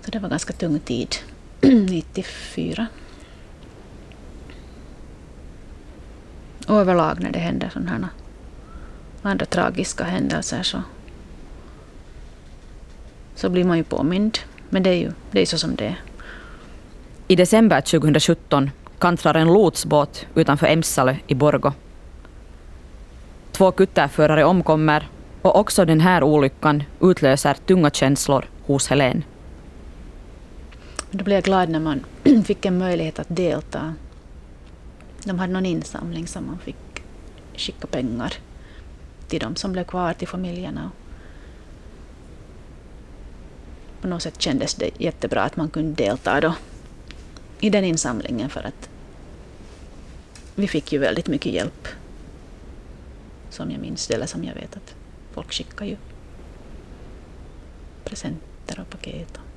Så 0.05 0.11
det 0.11 0.19
var 0.19 0.29
ganska 0.29 0.53
tung 0.53 0.79
tid, 0.79 1.15
94. 1.61 2.87
Och 6.67 6.75
överlag 6.75 7.19
när 7.19 7.31
det 7.31 7.39
händer 7.39 7.69
sådana 7.69 7.91
här 7.91 8.07
andra 9.21 9.45
tragiska 9.45 10.03
händelser 10.03 10.63
så, 10.63 10.81
så 13.35 13.49
blir 13.49 13.63
man 13.63 13.77
ju 13.77 13.83
påmind. 13.83 14.37
Men 14.69 14.83
det 14.83 14.89
är 14.89 14.97
ju 14.97 15.11
det 15.31 15.41
är 15.41 15.45
så 15.45 15.57
som 15.57 15.75
det 15.75 15.85
är. 15.85 16.01
I 17.27 17.35
december 17.35 17.81
2017 17.81 18.71
kantrar 18.99 19.33
en 19.35 19.53
lotsbåt 19.53 20.25
utanför 20.35 20.67
Emsalö 20.67 21.15
i 21.27 21.35
Borgo. 21.35 21.71
Två 23.51 23.71
kutterförare 23.71 24.43
omkommer 24.43 25.07
och 25.41 25.59
också 25.59 25.85
den 25.85 26.01
här 26.01 26.23
olyckan 26.23 26.83
utlöser 27.01 27.57
tunga 27.65 27.89
känslor 27.89 28.45
hos 28.65 28.87
Helen. 28.87 29.23
Då 31.15 31.23
blev 31.23 31.35
jag 31.35 31.43
glad 31.43 31.69
när 31.69 31.79
man 31.79 32.05
fick 32.45 32.65
en 32.65 32.77
möjlighet 32.77 33.19
att 33.19 33.27
delta. 33.29 33.95
De 35.23 35.39
hade 35.39 35.53
någon 35.53 35.65
insamling 35.65 36.27
som 36.27 36.47
man 36.47 36.59
fick 36.59 37.03
skicka 37.55 37.87
pengar 37.87 38.33
till 39.27 39.39
de 39.39 39.55
som 39.55 39.71
blev 39.71 39.83
kvar, 39.83 40.13
till 40.13 40.27
familjerna. 40.27 40.91
På 44.01 44.07
något 44.07 44.21
sätt 44.21 44.41
kändes 44.41 44.75
det 44.75 44.89
jättebra 44.97 45.43
att 45.43 45.55
man 45.55 45.69
kunde 45.69 46.03
delta 46.03 46.41
då 46.41 46.53
i 47.59 47.69
den 47.69 47.83
insamlingen 47.83 48.49
för 48.49 48.63
att 48.63 48.89
vi 50.55 50.67
fick 50.67 50.91
ju 50.91 50.99
väldigt 50.99 51.27
mycket 51.27 51.53
hjälp. 51.53 51.87
Som 53.49 53.71
jag 53.71 53.81
minns 53.81 54.09
eller 54.09 54.25
som 54.25 54.43
jag 54.43 54.55
vet 54.55 54.77
att 54.77 54.95
folk 55.31 55.53
skickar 55.53 55.85
ju 55.85 55.97
presenter 58.03 58.79
och 58.79 58.89
paket 58.89 59.37
och 59.37 59.52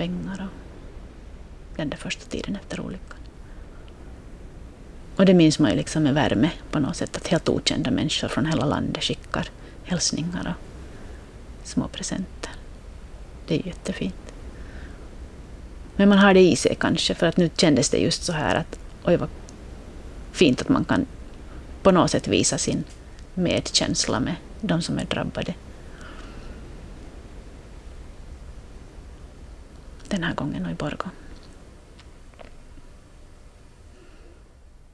pengar 0.00 0.48
och 0.48 1.76
den 1.76 1.90
där 1.90 1.96
första 1.96 2.24
tiden 2.24 2.56
efter 2.56 2.80
olyckan. 2.80 3.18
Och 5.16 5.26
det 5.26 5.34
minns 5.34 5.58
man 5.58 5.70
ju 5.70 5.76
liksom 5.76 6.02
med 6.02 6.14
värme 6.14 6.50
på 6.70 6.78
något 6.78 6.96
sätt 6.96 7.16
att 7.16 7.26
helt 7.26 7.48
okända 7.48 7.90
människor 7.90 8.28
från 8.28 8.46
hela 8.46 8.64
landet 8.64 9.04
skickar 9.04 9.48
hälsningar 9.84 10.54
och 10.54 11.68
små 11.68 11.88
presenter. 11.88 12.50
Det 13.46 13.54
är 13.54 13.66
jättefint. 13.66 14.34
Men 15.96 16.08
man 16.08 16.18
har 16.18 16.34
det 16.34 16.40
i 16.40 16.56
sig 16.56 16.76
kanske 16.80 17.14
för 17.14 17.26
att 17.26 17.36
nu 17.36 17.50
kändes 17.56 17.90
det 17.90 17.98
just 17.98 18.22
så 18.22 18.32
här 18.32 18.54
att 18.54 18.78
oj 19.04 19.16
vad 19.16 19.28
fint 20.32 20.60
att 20.60 20.68
man 20.68 20.84
kan 20.84 21.06
på 21.82 21.90
något 21.90 22.10
sätt 22.10 22.28
visa 22.28 22.58
sin 22.58 22.84
medkänsla 23.34 24.20
med 24.20 24.34
de 24.60 24.82
som 24.82 24.98
är 24.98 25.04
drabbade. 25.04 25.54
Den 30.10 30.22
här 30.22 30.34
gången 30.34 30.64
och 30.64 30.70
i 30.70 30.74
Borgå. 30.74 31.10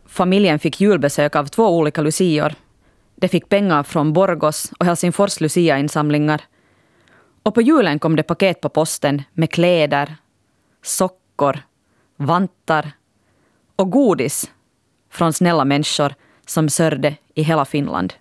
Familjen 0.07 0.59
fick 0.59 0.81
julbesök 0.81 1.37
av 1.37 1.47
två 1.47 1.79
olika 1.79 2.03
lucior. 2.03 2.55
De 3.15 3.29
fick 3.29 3.49
pengar 3.49 3.83
från 3.83 4.13
Borgos 4.13 4.73
och 4.79 4.87
Helsingfors 4.87 5.41
Lucia-insamlingar. 5.41 6.43
Och 7.43 7.55
på 7.55 7.63
julen 7.63 7.99
kom 7.99 8.17
det 8.17 8.23
paket 8.23 8.61
på 8.61 8.69
posten 8.69 9.23
med 9.33 9.51
kläder, 9.51 10.17
sockor, 10.83 11.59
vantar 12.17 12.91
och 13.77 13.91
godis 13.91 14.51
från 15.11 15.33
snälla 15.33 15.65
människor 15.65 16.15
som 16.47 16.69
sörjde 16.69 17.17
i 17.35 17.43
hela 17.43 17.65
Finland. 17.65 18.15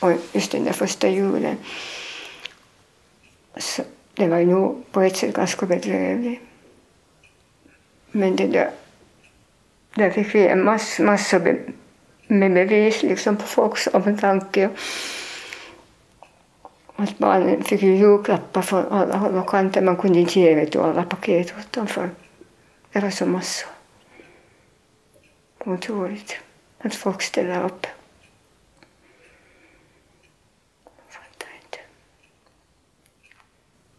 Och 0.00 0.12
just 0.32 0.52
den 0.52 0.64
där 0.64 0.72
första 0.72 1.08
julen, 1.08 1.56
så 3.56 3.82
det 4.16 4.28
var 4.28 4.38
ju 4.38 4.46
nog 4.46 4.92
på 4.92 5.00
ett 5.00 5.16
sätt 5.16 5.34
ganska 5.34 5.66
bedrövligt. 5.66 6.40
Men 8.10 8.36
det 8.36 8.46
där, 8.46 8.70
där 9.94 10.10
fick 10.10 10.34
vi 10.34 10.46
en 10.46 10.64
massa, 10.64 11.02
massa 11.02 11.38
be, 11.38 11.56
med 12.26 12.54
bevis 12.54 13.02
liksom 13.02 13.36
på 13.36 13.42
folks 13.42 13.86
omtanke. 13.86 14.70
Att 16.96 17.18
barnen 17.18 17.64
fick 17.64 17.82
ju 17.82 17.96
julklappar 17.96 18.62
från 18.62 18.86
alla 18.86 19.16
håll 19.16 19.34
och 19.34 19.48
kanter. 19.48 19.82
Man 19.82 19.96
kunde 19.96 20.18
inte 20.18 20.40
ge 20.40 20.54
vet 20.54 20.72
du, 20.72 20.78
alla 20.78 21.02
paket 21.02 21.54
åt 21.58 21.72
dem 21.72 21.86
för 21.86 22.10
det 22.92 23.00
var 23.00 23.10
så 23.10 23.26
massor. 23.26 23.68
Otroligt 25.64 26.36
att 26.78 26.94
folk 26.94 27.22
ställer 27.22 27.64
upp. 27.64 27.86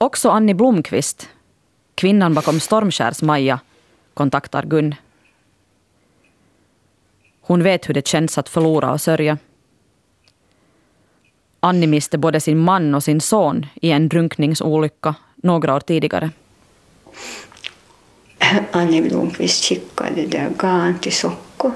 Också 0.08 0.30
Annie 0.30 0.54
Blomqvist, 0.54 1.30
kvinnan 1.96 2.34
bakom 2.34 2.60
Stormskärs-Maja, 2.60 3.60
kontaktar 4.14 4.64
Gun. 4.64 4.96
Hon 7.42 7.64
vet 7.64 7.90
hur 7.90 7.94
det 7.94 8.08
känns 8.08 8.38
att 8.38 8.50
förlora 8.50 8.92
och 8.92 9.02
sörja. 9.02 9.38
Annie 11.60 11.88
miste 11.88 12.18
både 12.18 12.40
sin 12.40 12.58
man 12.58 12.96
och 12.96 13.04
sin 13.04 13.22
son 13.22 13.66
i 13.82 13.92
en 13.92 14.10
drunkningsolycka 14.10 15.16
några 15.36 15.76
år 15.76 15.80
tidigare. 15.80 16.32
Annie 18.72 19.02
Blomqvist 19.02 19.64
skickade 19.64 20.26
där 20.26 20.50
garn 20.58 21.00
till 21.00 21.14
Socko. 21.14 21.72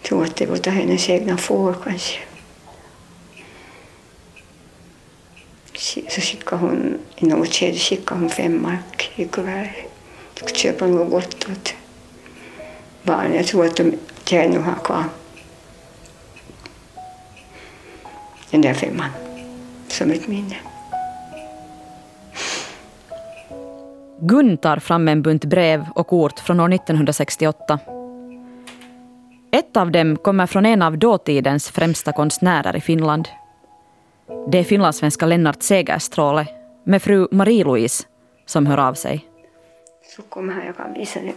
Jag 0.00 0.08
tror 0.08 0.24
att 0.24 0.36
det 0.36 0.46
var 0.46 0.70
hennes 0.70 1.08
egna 1.08 1.36
får 1.36 1.74
kanske. 1.84 2.33
Så 5.76 6.20
skickade 6.20 6.62
hon, 6.62 6.98
i 7.16 7.26
något 7.26 7.54
skede 7.54 7.78
skickade 7.78 8.20
hon 8.20 8.30
fem 8.30 8.62
mark 8.62 9.12
i 9.16 9.24
kuvert. 9.24 9.70
Jag 10.34 10.48
skulle 10.48 10.58
köpa 10.58 10.86
något 10.86 11.10
gott 11.10 11.46
åt 11.50 11.74
barnen. 13.02 13.34
Jag 13.34 13.46
tror 13.46 13.66
att 13.66 13.76
de 13.76 13.92
ännu 14.30 14.58
har 14.58 14.74
kvar 14.84 15.04
den 18.50 18.60
där 18.60 18.74
femman 18.74 19.10
som 19.88 20.10
ett 20.10 20.28
minne. 20.28 20.56
Gun 24.20 24.56
tar 24.56 24.76
fram 24.76 25.08
en 25.08 25.22
bunt 25.22 25.44
brev 25.44 25.86
och 25.94 26.06
kort 26.06 26.38
från 26.38 26.60
år 26.60 26.74
1968. 26.74 27.78
Ett 29.50 29.76
av 29.76 29.90
dem 29.90 30.16
kommer 30.16 30.46
från 30.46 30.66
en 30.66 30.82
av 30.82 30.98
dåtidens 30.98 31.70
främsta 31.70 32.12
konstnärer 32.12 32.76
i 32.76 32.80
Finland. 32.80 33.28
Det 34.48 34.58
är 34.58 34.64
finlandssvenska 34.64 35.26
Lennart 35.26 35.62
Segerstråle 35.62 36.46
med 36.84 37.02
fru 37.02 37.28
Marie-Louise 37.30 38.06
som 38.46 38.66
hör 38.66 38.78
av 38.78 38.94
sig. 38.94 39.24
Så 40.16 40.22
kom 40.22 40.48
här, 40.48 40.66
jag 40.66 40.76
kan 40.76 40.94
visa 40.94 41.20
det. 41.20 41.32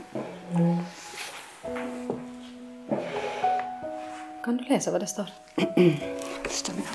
Kan 4.43 4.57
du 4.57 4.63
läsa 4.63 4.91
vad 4.91 5.01
det 5.01 5.07
står? 5.07 5.25
Står 6.49 6.73
mina 6.73 6.87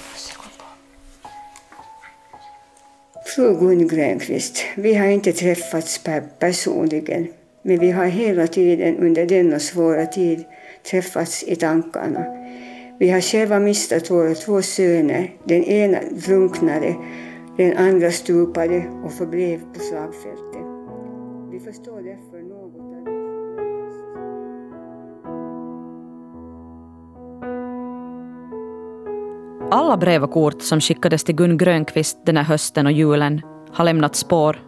Fru 3.36 3.54
Gun 3.54 3.88
Grönqvist, 3.88 4.64
vi 4.76 4.94
har 4.94 5.06
inte 5.06 5.32
träffats 5.32 6.00
personligen, 6.38 7.28
men 7.62 7.78
vi 7.78 7.90
har 7.90 8.04
hela 8.04 8.46
tiden 8.46 8.96
under 8.96 9.26
denna 9.26 9.58
svåra 9.58 10.06
tid 10.06 10.44
träffats 10.90 11.42
i 11.42 11.56
tankarna. 11.56 12.41
Vi 12.98 13.10
har 13.10 13.20
själva 13.20 13.58
mistat 13.58 14.10
våra 14.10 14.34
två 14.34 14.62
söner. 14.62 15.36
Den 15.44 15.64
ena 15.64 15.98
drunknade, 16.26 16.96
den 17.56 17.76
andra 17.76 18.10
stupade 18.10 18.90
och 19.04 19.12
förblev 19.12 19.60
på 19.74 19.80
slagfältet. 19.80 20.66
Vi 21.52 21.60
förstår 21.60 22.02
därför 22.02 22.42
något 22.42 22.82
Alla 29.74 29.96
brev 29.96 30.24
och 30.24 30.30
kort 30.30 30.62
som 30.62 30.80
skickades 30.80 31.24
till 31.24 31.34
Gun 31.34 31.58
Grönqvist 31.58 32.18
den 32.26 32.36
här 32.36 32.44
hösten 32.44 32.86
och 32.86 32.92
julen 32.92 33.40
har 33.72 33.84
lämnat 33.84 34.16
spår. 34.16 34.62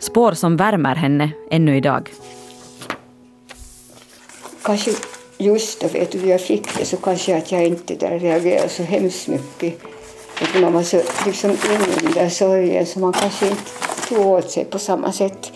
Spår 0.00 0.32
som 0.32 0.56
värmer 0.56 0.94
henne 0.94 1.30
ännu 1.50 1.76
idag. 1.76 2.10
Kanske 4.62 4.90
just 5.38 5.80
då 5.80 5.88
vet 5.88 6.12
du, 6.12 6.26
jag 6.26 6.40
fick 6.40 6.78
det 6.78 6.84
så 6.84 6.96
kanske 6.96 7.36
att 7.36 7.52
jag 7.52 7.66
inte 7.66 7.94
där 7.94 8.18
reagerade 8.18 8.68
så 8.68 8.82
hemskt 8.82 9.28
mycket. 9.28 9.74
Att 10.42 10.60
man 10.60 10.72
var 10.72 10.82
så 10.82 11.00
liksom 11.26 11.50
inne 11.50 11.96
i 11.96 12.02
den 12.02 12.12
där 12.12 12.28
sorgen 12.28 12.86
så 12.86 12.98
man 13.00 13.12
kanske 13.12 13.48
inte 13.48 13.70
tog 14.08 14.26
åt 14.26 14.50
sig 14.50 14.64
på 14.64 14.78
samma 14.78 15.12
sätt. 15.12 15.52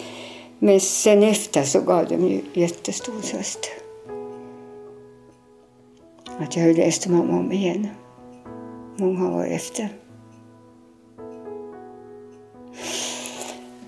Men 0.58 0.80
sen 0.80 1.22
efter 1.22 1.62
så 1.62 1.80
gav 1.80 2.08
de 2.08 2.28
ju 2.28 2.40
jättestor 2.52 3.20
tröst. 3.20 3.70
Att 6.38 6.56
jag 6.56 6.66
läste 6.66 6.80
läst 6.84 7.06
om 7.06 7.30
om 7.30 7.52
igen. 7.52 7.88
Många 8.96 9.36
år 9.36 9.46
efter. 9.46 9.88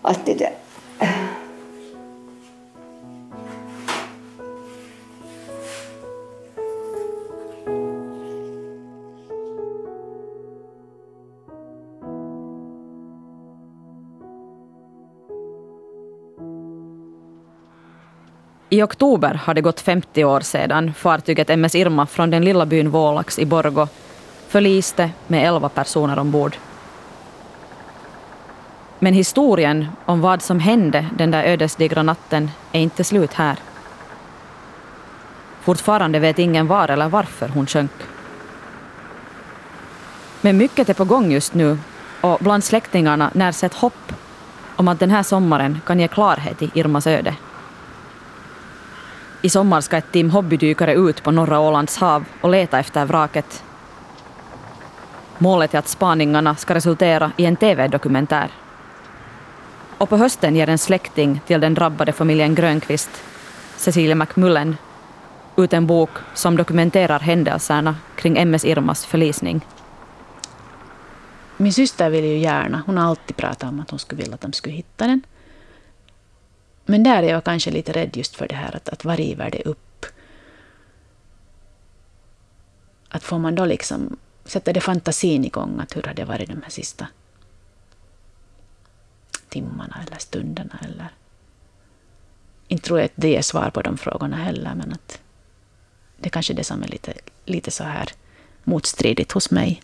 Att 0.02 0.26
det 0.26 0.34
där... 0.34 0.52
I 18.68 18.82
oktober 18.82 19.34
har 19.44 19.54
det 19.54 19.60
gått 19.60 19.80
50 19.80 20.24
år 20.24 20.40
sedan 20.40 20.94
fartyget 20.94 21.50
MS 21.50 21.74
Irma 21.74 22.06
från 22.06 22.30
den 22.30 22.44
lilla 22.44 22.66
byn 22.66 22.90
Vålax 22.90 23.38
i 23.38 23.46
Borgo 23.46 23.88
förliste 24.48 25.10
med 25.26 25.48
11 25.48 25.68
personer 25.68 26.18
ombord. 26.18 26.56
Men 28.98 29.14
historien 29.14 29.86
om 30.04 30.20
vad 30.20 30.42
som 30.42 30.60
hände 30.60 31.06
den 31.18 31.30
där 31.30 31.44
ödesdigra 31.44 32.02
natten 32.02 32.50
är 32.72 32.80
inte 32.80 33.04
slut 33.04 33.32
här. 33.32 33.58
Fortfarande 35.60 36.18
vet 36.18 36.38
ingen 36.38 36.66
var 36.66 36.88
eller 36.88 37.08
varför 37.08 37.48
hon 37.48 37.66
sjönk. 37.66 37.90
Men 40.40 40.56
mycket 40.56 40.88
är 40.88 40.94
på 40.94 41.04
gång 41.04 41.32
just 41.32 41.54
nu 41.54 41.78
och 42.20 42.38
bland 42.40 42.64
släktingarna 42.64 43.30
närs 43.34 43.64
ett 43.64 43.74
hopp 43.74 44.12
om 44.76 44.88
att 44.88 45.00
den 45.00 45.10
här 45.10 45.22
sommaren 45.22 45.80
kan 45.86 46.00
ge 46.00 46.08
klarhet 46.08 46.62
i 46.62 46.70
Irmas 46.74 47.06
öde. 47.06 47.34
I 49.44 49.48
sommar 49.48 49.80
ska 49.80 49.96
ett 49.96 50.12
team 50.12 50.30
hobbydykare 50.30 50.94
ut 50.94 51.22
på 51.22 51.30
norra 51.30 51.60
Ålands 51.60 51.96
hav 51.96 52.24
och 52.40 52.50
leta 52.50 52.78
efter 52.78 53.04
vraket. 53.04 53.64
Målet 55.38 55.74
är 55.74 55.78
att 55.78 55.88
spaningarna 55.88 56.56
ska 56.56 56.74
resultera 56.74 57.32
i 57.36 57.46
en 57.46 57.56
TV-dokumentär. 57.56 58.50
Och 59.98 60.08
på 60.08 60.16
hösten 60.16 60.56
ger 60.56 60.68
en 60.68 60.78
släkting 60.78 61.40
till 61.46 61.60
den 61.60 61.74
drabbade 61.74 62.12
familjen 62.12 62.54
Grönqvist, 62.54 63.10
Cecilia 63.76 64.14
McMullen, 64.14 64.76
ut 65.56 65.72
en 65.72 65.86
bok 65.86 66.10
som 66.34 66.56
dokumenterar 66.56 67.20
händelserna 67.20 67.96
kring 68.16 68.38
MS 68.38 68.64
Irmas 68.64 69.06
förlisning. 69.06 69.66
Min 71.56 71.72
syster 71.72 72.10
vill 72.10 72.24
ju 72.24 72.38
gärna, 72.38 72.82
hon 72.86 72.98
har 72.98 73.08
alltid 73.08 73.36
pratat 73.36 73.68
om 73.68 73.80
att 73.80 73.90
hon 73.90 73.98
skulle 73.98 74.22
vilja 74.22 74.34
att 74.34 74.40
de 74.40 74.52
skulle 74.52 74.74
hitta 74.74 75.06
den. 75.06 75.22
Men 76.84 77.02
där 77.02 77.22
är 77.22 77.28
jag 77.28 77.44
kanske 77.44 77.70
lite 77.70 77.92
rädd 77.92 78.16
just 78.16 78.36
för 78.36 78.48
det 78.48 78.54
här 78.54 78.76
att, 78.76 78.88
att 78.88 79.04
vad 79.04 79.16
river 79.16 79.50
det 79.50 79.62
upp? 79.62 80.06
Att 83.08 83.22
får 83.22 83.38
man 83.38 83.54
då 83.54 83.64
liksom, 83.64 84.16
sätta 84.44 84.72
det 84.72 84.80
fantasin 84.80 85.44
igång, 85.44 85.80
att 85.80 85.96
hur 85.96 86.02
har 86.02 86.14
det 86.14 86.24
varit 86.24 86.48
de 86.48 86.62
här 86.62 86.70
sista 86.70 87.06
timmarna 89.54 89.96
eller 90.06 90.18
stunderna 90.18 90.78
eller... 90.82 91.08
Inte 92.68 92.84
tror 92.84 92.98
jag 92.98 93.04
att 93.04 93.12
det 93.14 93.36
är 93.36 93.42
svar 93.42 93.70
på 93.70 93.82
de 93.82 93.96
frågorna 93.96 94.36
heller, 94.36 94.74
men 94.74 94.92
att 94.92 95.20
det 96.16 96.28
är 96.28 96.30
kanske 96.30 96.52
är 96.52 96.56
det 96.56 96.64
som 96.64 96.82
är 96.82 96.88
lite, 96.88 97.12
lite 97.44 97.70
så 97.70 97.84
här 97.84 98.08
motstridigt 98.64 99.32
hos 99.32 99.50
mig. 99.50 99.82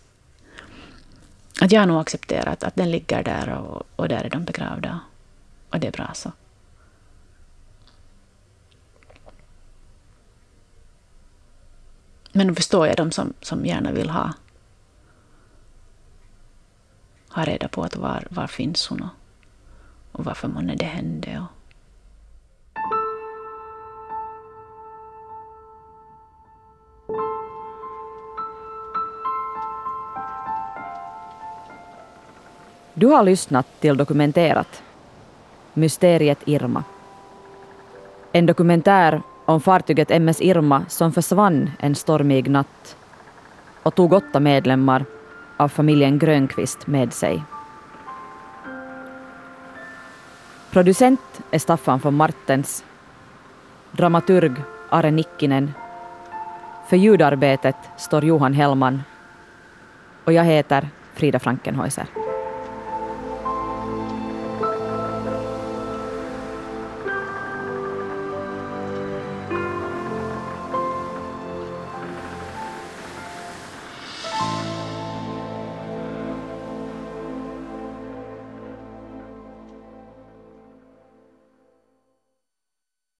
Att 1.60 1.72
jag 1.72 1.88
nog 1.88 2.00
accepterat 2.00 2.64
att 2.64 2.76
den 2.76 2.90
ligger 2.90 3.22
där 3.22 3.48
och, 3.48 3.82
och 3.96 4.08
där 4.08 4.24
är 4.24 4.30
de 4.30 4.44
begravda. 4.44 5.00
Och 5.70 5.80
det 5.80 5.86
är 5.86 5.92
bra 5.92 6.10
så. 6.14 6.32
Men 12.32 12.46
då 12.46 12.54
förstår 12.54 12.86
jag 12.86 12.96
de 12.96 13.10
som, 13.10 13.32
som 13.40 13.66
gärna 13.66 13.92
vill 13.92 14.10
ha, 14.10 14.32
ha 17.28 17.44
reda 17.44 17.68
på 17.68 17.82
att 17.82 17.96
var, 17.96 18.26
var 18.30 18.46
finns 18.46 18.88
hon 18.88 19.02
och, 19.02 19.08
och 20.12 20.24
varför 20.24 20.48
månne 20.48 20.74
det 20.74 20.84
hände. 20.84 21.38
Och. 21.38 21.60
Du 32.94 33.06
har 33.06 33.22
lyssnat 33.22 33.66
till 33.80 33.96
Dokumenterat. 33.96 34.82
Mysteriet 35.74 36.38
Irma. 36.44 36.84
En 38.32 38.46
dokumentär 38.46 39.22
om 39.44 39.60
fartyget 39.60 40.10
MS 40.10 40.40
Irma 40.40 40.84
som 40.88 41.12
försvann 41.12 41.70
en 41.78 41.94
stormig 41.94 42.50
natt 42.50 42.96
och 43.82 43.94
tog 43.94 44.12
åtta 44.12 44.40
medlemmar 44.40 45.04
av 45.56 45.68
familjen 45.68 46.18
Grönqvist 46.18 46.86
med 46.86 47.12
sig. 47.12 47.42
Producent 50.70 51.20
är 51.50 51.58
Staffan 51.58 51.98
von 51.98 52.14
Martens. 52.14 52.84
Dramaturg 53.92 54.52
Are 54.88 55.10
Nikkinen. 55.10 55.72
För 56.88 56.96
ljudarbetet 56.96 57.76
står 57.96 58.24
Johan 58.24 58.54
Hellman. 58.54 59.02
Och 60.24 60.32
jag 60.32 60.44
heter 60.44 60.88
Frida 61.14 61.38
Frankenhäuser. 61.38 62.19